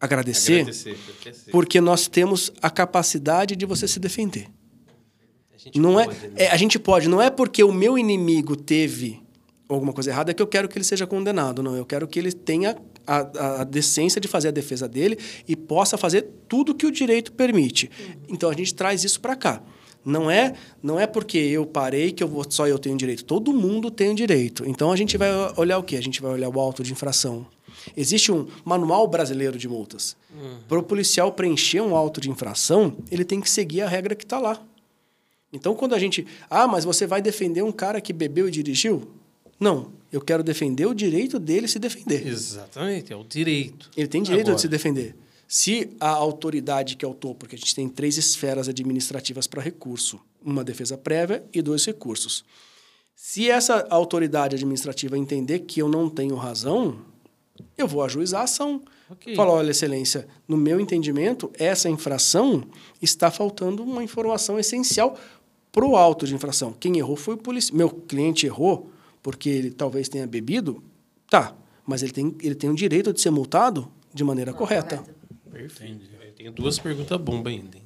[0.01, 1.51] agradecer, Agradecer, agradecer.
[1.51, 4.49] porque nós temos a capacidade de você se defender.
[5.71, 6.33] A gente Não é, pode, né?
[6.37, 9.21] é, a gente pode, não é porque o meu inimigo teve
[9.69, 11.77] alguma coisa errada que eu quero que ele seja condenado, não.
[11.77, 15.99] Eu quero que ele tenha a, a- decência de fazer a defesa dele e possa
[15.99, 17.91] fazer tudo que o direito permite.
[18.29, 19.63] Então a gente traz isso para cá.
[20.05, 23.25] Não é, não é porque eu parei que eu vou, só eu tenho direito.
[23.25, 24.65] Todo mundo tem direito.
[24.67, 25.97] Então a gente vai olhar o quê?
[25.97, 27.47] A gente vai olhar o auto de infração.
[27.97, 30.17] Existe um manual brasileiro de multas.
[30.67, 34.25] Para o policial preencher um auto de infração, ele tem que seguir a regra que
[34.25, 34.61] está lá.
[35.53, 36.27] Então, quando a gente.
[36.51, 39.11] Ah, mas você vai defender um cara que bebeu e dirigiu?
[39.59, 39.93] Não.
[40.11, 42.27] Eu quero defender o direito dele se defender.
[42.27, 43.91] Exatamente, é o direito.
[43.97, 44.57] Ele tem direito Agora.
[44.57, 45.15] de se defender.
[45.47, 49.63] Se a autoridade que é o topo, porque a gente tem três esferas administrativas para
[49.63, 52.45] recurso: uma defesa prévia e dois recursos.
[53.15, 57.01] Se essa autoridade administrativa entender que eu não tenho razão,
[57.77, 58.83] eu vou ajuizar a ação.
[59.11, 59.35] Ok.
[59.35, 62.63] Falar, olha, excelência, no meu entendimento, essa infração
[63.01, 65.19] está faltando uma informação essencial
[65.79, 66.73] para o auto de infração.
[66.73, 67.77] Quem errou foi o policial.
[67.77, 68.91] Meu cliente errou
[69.23, 70.83] porque ele talvez tenha bebido,
[71.31, 71.55] tá,
[71.87, 75.05] mas ele tem, ele tem o direito de ser multado de maneira correta.
[75.53, 76.01] Perfeito.
[76.25, 77.77] Eu tenho duas perguntas bomba ainda.
[77.77, 77.83] hein?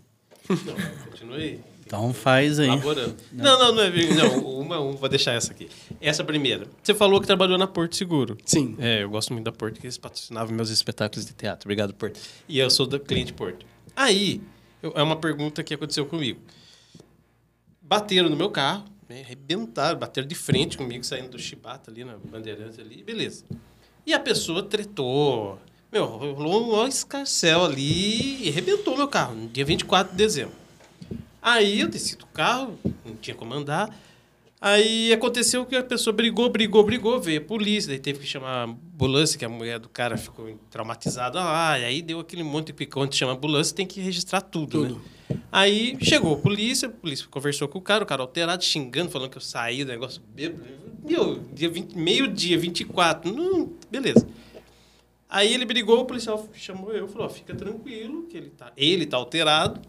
[0.48, 1.60] Não, continue.
[1.86, 2.68] Então faz aí.
[2.68, 3.16] Elaborando.
[3.32, 3.90] Não, não, não é.
[4.14, 5.68] Não, uma, uma, vou deixar essa aqui.
[6.00, 6.66] Essa primeira.
[6.82, 8.36] Você falou que trabalhou na Porto Seguro.
[8.46, 8.74] Sim.
[8.78, 11.66] É, eu gosto muito da Porto, que eles patrocinavam meus espetáculos de teatro.
[11.66, 12.18] Obrigado, Porto.
[12.48, 13.66] E eu sou da cliente Porto.
[13.94, 14.40] Aí,
[14.82, 16.40] eu- é uma pergunta que aconteceu comigo.
[17.92, 22.16] Bateram no meu carro, né, arrebentaram, bateram de frente comigo, saindo do Chibata ali, na
[22.16, 23.44] Bandeirantes ali, beleza.
[24.06, 25.58] E a pessoa tretou.
[25.92, 30.54] Meu, rolou um escarcel ali e arrebentou meu carro, no dia 24 de dezembro.
[31.42, 33.94] Aí eu desci do carro, não tinha como andar.
[34.58, 38.62] Aí aconteceu que a pessoa brigou, brigou, brigou, veio a polícia, daí teve que chamar
[38.62, 42.72] a ambulância, que a mulher do cara ficou traumatizada lá, e aí deu aquele monte
[42.72, 44.94] de quando chama a ambulância, tem que registrar tudo, Tudo.
[44.94, 45.00] né?
[45.50, 49.30] Aí chegou a polícia, a polícia conversou com o cara, o cara alterado, xingando, falando
[49.30, 50.62] que eu saí do negócio bêbado.
[51.04, 54.26] Meu, dia 20, meio-dia, 24, não, beleza.
[55.28, 59.16] Aí ele brigou, o policial chamou eu, falou: fica tranquilo, que ele tá, ele tá
[59.16, 59.80] alterado,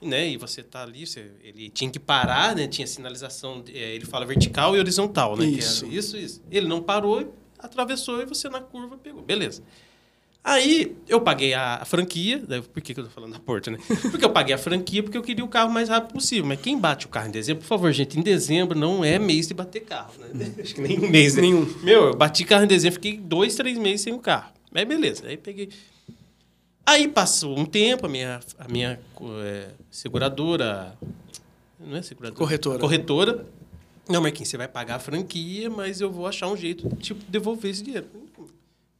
[0.00, 0.28] né?
[0.28, 2.66] E você tá ali, você- ele tinha que parar, né?
[2.68, 5.44] Tinha sinalização, eh, ele fala vertical e horizontal, né?
[5.46, 5.86] que Isso.
[5.86, 6.42] isso, isso.
[6.50, 9.22] Ele não parou, atravessou e você na curva pegou.
[9.22, 9.62] Beleza.
[10.44, 13.70] Aí eu paguei a, a franquia, daí, por que, que eu tô falando da Porto,
[13.70, 13.78] né?
[14.10, 16.44] Porque eu paguei a franquia porque eu queria o carro o mais rápido possível.
[16.44, 19.46] Mas quem bate o carro em dezembro, por favor, gente, em dezembro não é mês
[19.46, 20.52] de bater carro, né?
[20.58, 21.36] Acho que nem mês.
[21.36, 21.42] né?
[21.42, 21.64] Nenhum.
[21.84, 24.52] Meu, eu bati carro em dezembro, fiquei dois, três meses sem o carro.
[24.72, 25.68] Mas beleza, aí peguei.
[26.84, 28.98] Aí passou um tempo, a minha, a minha
[29.44, 30.98] eh, seguradora.
[31.78, 32.38] Não é seguradora?
[32.38, 32.78] Corretora.
[32.80, 33.46] Corretora.
[34.08, 37.22] Não, Marquinhos, você vai pagar a franquia, mas eu vou achar um jeito de tipo,
[37.28, 38.06] devolver esse dinheiro.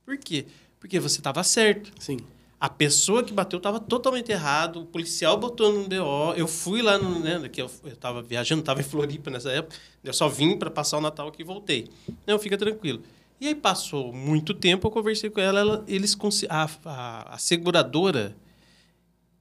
[0.06, 0.46] Por quê?
[0.82, 1.92] Porque você estava certo.
[2.00, 2.16] Sim.
[2.58, 6.34] A pessoa que bateu estava totalmente errado, o policial botou no BO.
[6.36, 9.76] Eu fui lá, no, né, que eu, eu tava viajando, estava em Floripa nessa época.
[10.02, 11.88] Eu só vim para passar o Natal aqui e voltei.
[12.26, 13.00] Não, fica tranquilo.
[13.40, 16.16] E aí passou muito tempo, eu conversei com ela, ela eles
[16.48, 18.36] a, a, a seguradora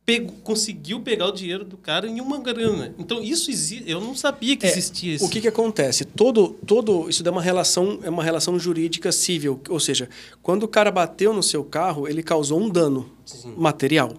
[0.05, 2.93] pegou- conseguiu pegar o dinheiro do cara em uma grana.
[2.97, 3.49] Então isso
[3.85, 5.25] eu não sabia que É, existia isso.
[5.25, 6.03] O que, que acontece?
[6.05, 10.09] Todo, todo isso é uma relação é uma relação jurídica civil, ou seja,
[10.41, 13.09] quando o cara bateu no seu carro, ele causou um dano
[13.57, 14.13] material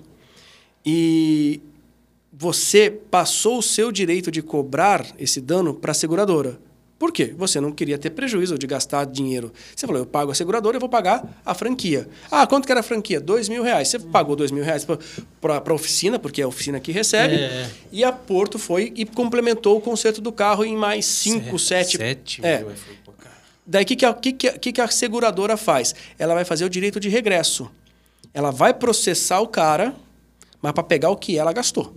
[0.85, 1.61] e
[2.33, 6.59] você passou o seu direito de cobrar esse dano para a seguradora.
[7.03, 7.35] Por quê?
[7.37, 9.53] Você não queria ter prejuízo de gastar dinheiro.
[9.75, 12.09] Você falou, eu pago a seguradora, eu vou pagar a franquia.
[12.31, 13.19] Ah, quanto que era a franquia?
[13.21, 13.89] Dois mil reais.
[13.89, 14.87] Você pagou dois mil reais
[15.41, 17.35] para a oficina, porque é a oficina que recebe.
[17.35, 17.69] É.
[17.91, 21.97] E a Porto foi e complementou o conserto do carro em mais cinco, sete.
[21.97, 22.59] Sete É.
[22.61, 22.71] mil.
[23.67, 25.97] Daí o que, que, que, que, a- que, que a seguradora faz?
[26.17, 27.69] Ela vai fazer o direito de regresso.
[28.33, 29.93] Ela vai processar o cara,
[30.63, 31.93] mas para pegar o que ela gastou.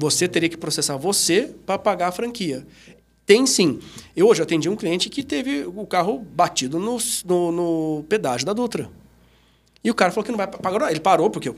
[0.00, 2.66] Você teria que processar você para pagar a franquia.
[3.24, 3.78] Tem sim.
[4.16, 8.52] Eu hoje atendi um cliente que teve o carro batido no, no, no pedágio da
[8.52, 8.90] Dutra.
[9.84, 10.90] E o cara falou que não vai pagar.
[10.90, 11.52] Ele parou, porque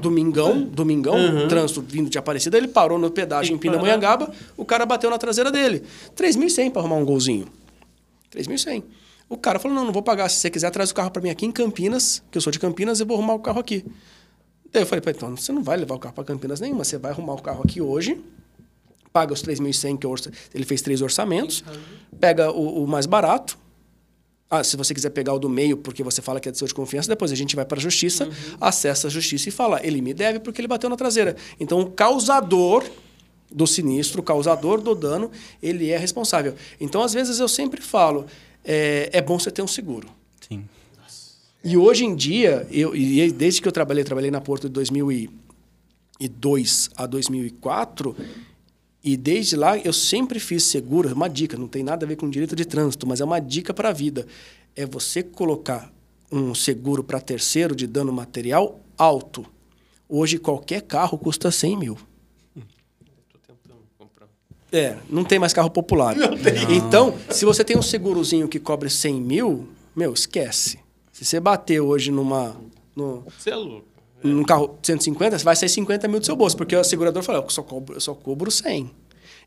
[0.00, 1.48] domingão, domingão, Uhum.
[1.48, 5.50] trânsito vindo de Aparecida, ele parou no pedágio em Pindamonhangaba, o cara bateu na traseira
[5.50, 5.82] dele.
[6.16, 7.46] 3.100 para arrumar um golzinho.
[8.32, 8.82] 3.100.
[9.28, 10.28] O cara falou: não, não vou pagar.
[10.28, 12.58] Se você quiser, traz o carro para mim aqui em Campinas, que eu sou de
[12.58, 13.84] Campinas, eu vou arrumar o carro aqui.
[14.72, 16.96] Daí eu falei: "Pô, então você não vai levar o carro para Campinas nenhuma, você
[16.98, 18.20] vai arrumar o carro aqui hoje,
[19.18, 21.64] paga os 3.100 que orça- ele fez três orçamentos,
[22.20, 23.58] pega o, o mais barato.
[24.48, 26.68] Ah, se você quiser pegar o do meio porque você fala que é de seu
[26.68, 28.28] de confiança, depois a gente vai para a justiça,
[28.60, 31.34] acessa a justiça e fala: ele me deve porque ele bateu na traseira.
[31.58, 32.84] Então o causador
[33.50, 35.30] do sinistro, o causador do dano,
[35.62, 36.54] ele é responsável.
[36.80, 38.24] Então às vezes eu sempre falo:
[38.64, 40.08] é, é bom você ter um seguro.
[40.48, 40.64] Sim.
[41.64, 46.90] E hoje em dia, eu, e desde que eu trabalhei, trabalhei na Porto de 2002
[46.96, 48.16] a 2004,
[49.02, 51.12] e desde lá eu sempre fiz seguro.
[51.12, 53.72] Uma dica, não tem nada a ver com direito de trânsito, mas é uma dica
[53.72, 54.26] para a vida.
[54.74, 55.92] É você colocar
[56.30, 59.46] um seguro para terceiro de dano material alto.
[60.08, 61.98] Hoje qualquer carro custa 100 mil.
[63.32, 64.28] Tô tentando comprar.
[64.72, 66.16] É, não tem mais carro popular.
[66.68, 70.78] Então, se você tem um segurozinho que cobre 100 mil, meu, esquece.
[71.12, 72.56] Se você bater hoje numa,
[72.94, 73.97] no, Você é louco.
[74.22, 77.42] Num carro de 150, vai sair 50 mil do seu bolso, porque o segurador falou,
[77.42, 78.90] eu só cobro, eu só cobro 100.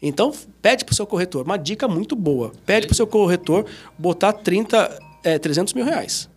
[0.01, 1.45] Então, pede para o seu corretor.
[1.45, 2.51] Uma dica muito boa.
[2.65, 3.65] Pede para o seu corretor
[3.97, 6.27] botar 30, é, 300 mil reais.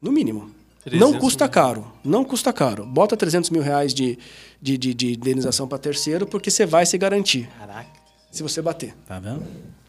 [0.00, 0.50] No mínimo.
[0.84, 1.86] 300 Não custa caro.
[2.02, 2.84] Não custa caro.
[2.84, 4.18] Bota 300 mil reais de,
[4.60, 7.48] de, de, de indenização para terceiro, porque você vai se garantir.
[7.56, 7.88] Caraca.
[8.32, 8.94] Se você bater.
[9.06, 9.44] Tá vendo?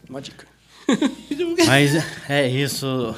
[0.08, 0.46] Uma dica.
[1.66, 1.94] Mas
[2.28, 3.14] é isso.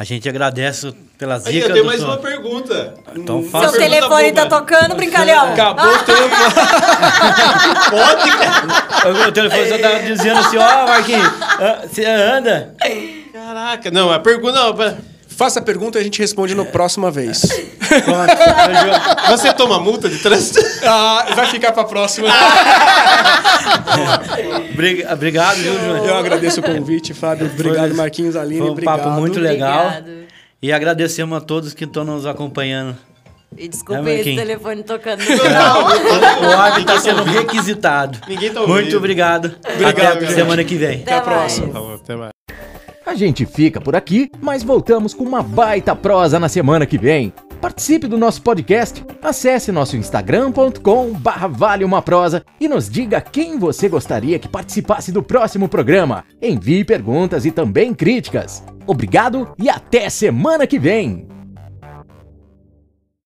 [0.00, 1.68] A gente agradece pelas Aí, dicas.
[1.68, 2.94] eu tenho mais uma pergunta.
[3.14, 3.72] Então Seu faça.
[3.72, 5.52] pergunta telefone tá tocando, brincalhão.
[5.52, 6.54] Acabou o telefone.
[7.90, 9.28] Pode, cara.
[9.28, 12.74] O telefone só tava dizendo assim, ó, Marquinhos, ah, você anda?
[13.30, 13.90] Caraca.
[13.90, 14.72] Não, a pergunta...
[14.72, 15.09] Não.
[15.40, 17.40] Faça a pergunta e a gente responde na próxima vez.
[19.30, 20.60] Você toma multa de trânsito?
[20.86, 22.28] ah, vai ficar para a próxima.
[24.76, 26.06] Bri- Obrigado, viu, Júnior?
[26.06, 27.46] Eu agradeço o convite, Fábio.
[27.46, 28.58] Obrigado, Marquinhos Aline.
[28.60, 28.98] Foi um obrigado.
[28.98, 29.86] papo muito legal.
[29.86, 30.10] Obrigado.
[30.62, 32.94] E agradecemos a todos que estão nos acompanhando.
[33.56, 34.42] E É, desculpe esse Marquinhos.
[34.42, 35.84] telefone tocando no final.
[35.84, 38.18] O áudio está sendo requisitado.
[38.28, 38.74] Ninguém tá ouvindo.
[38.76, 39.54] Muito obrigado.
[39.74, 41.00] Obrigado, Até semana que vem.
[41.00, 41.68] Até a próxima.
[41.68, 42.29] Tá bom, até mais.
[43.10, 47.32] A gente fica por aqui, mas voltamos com uma baita prosa na semana que vem.
[47.60, 53.58] Participe do nosso podcast, acesse nosso instagram.com barra vale uma prosa e nos diga quem
[53.58, 56.24] você gostaria que participasse do próximo programa.
[56.40, 58.62] Envie perguntas e também críticas.
[58.86, 61.39] Obrigado e até semana que vem!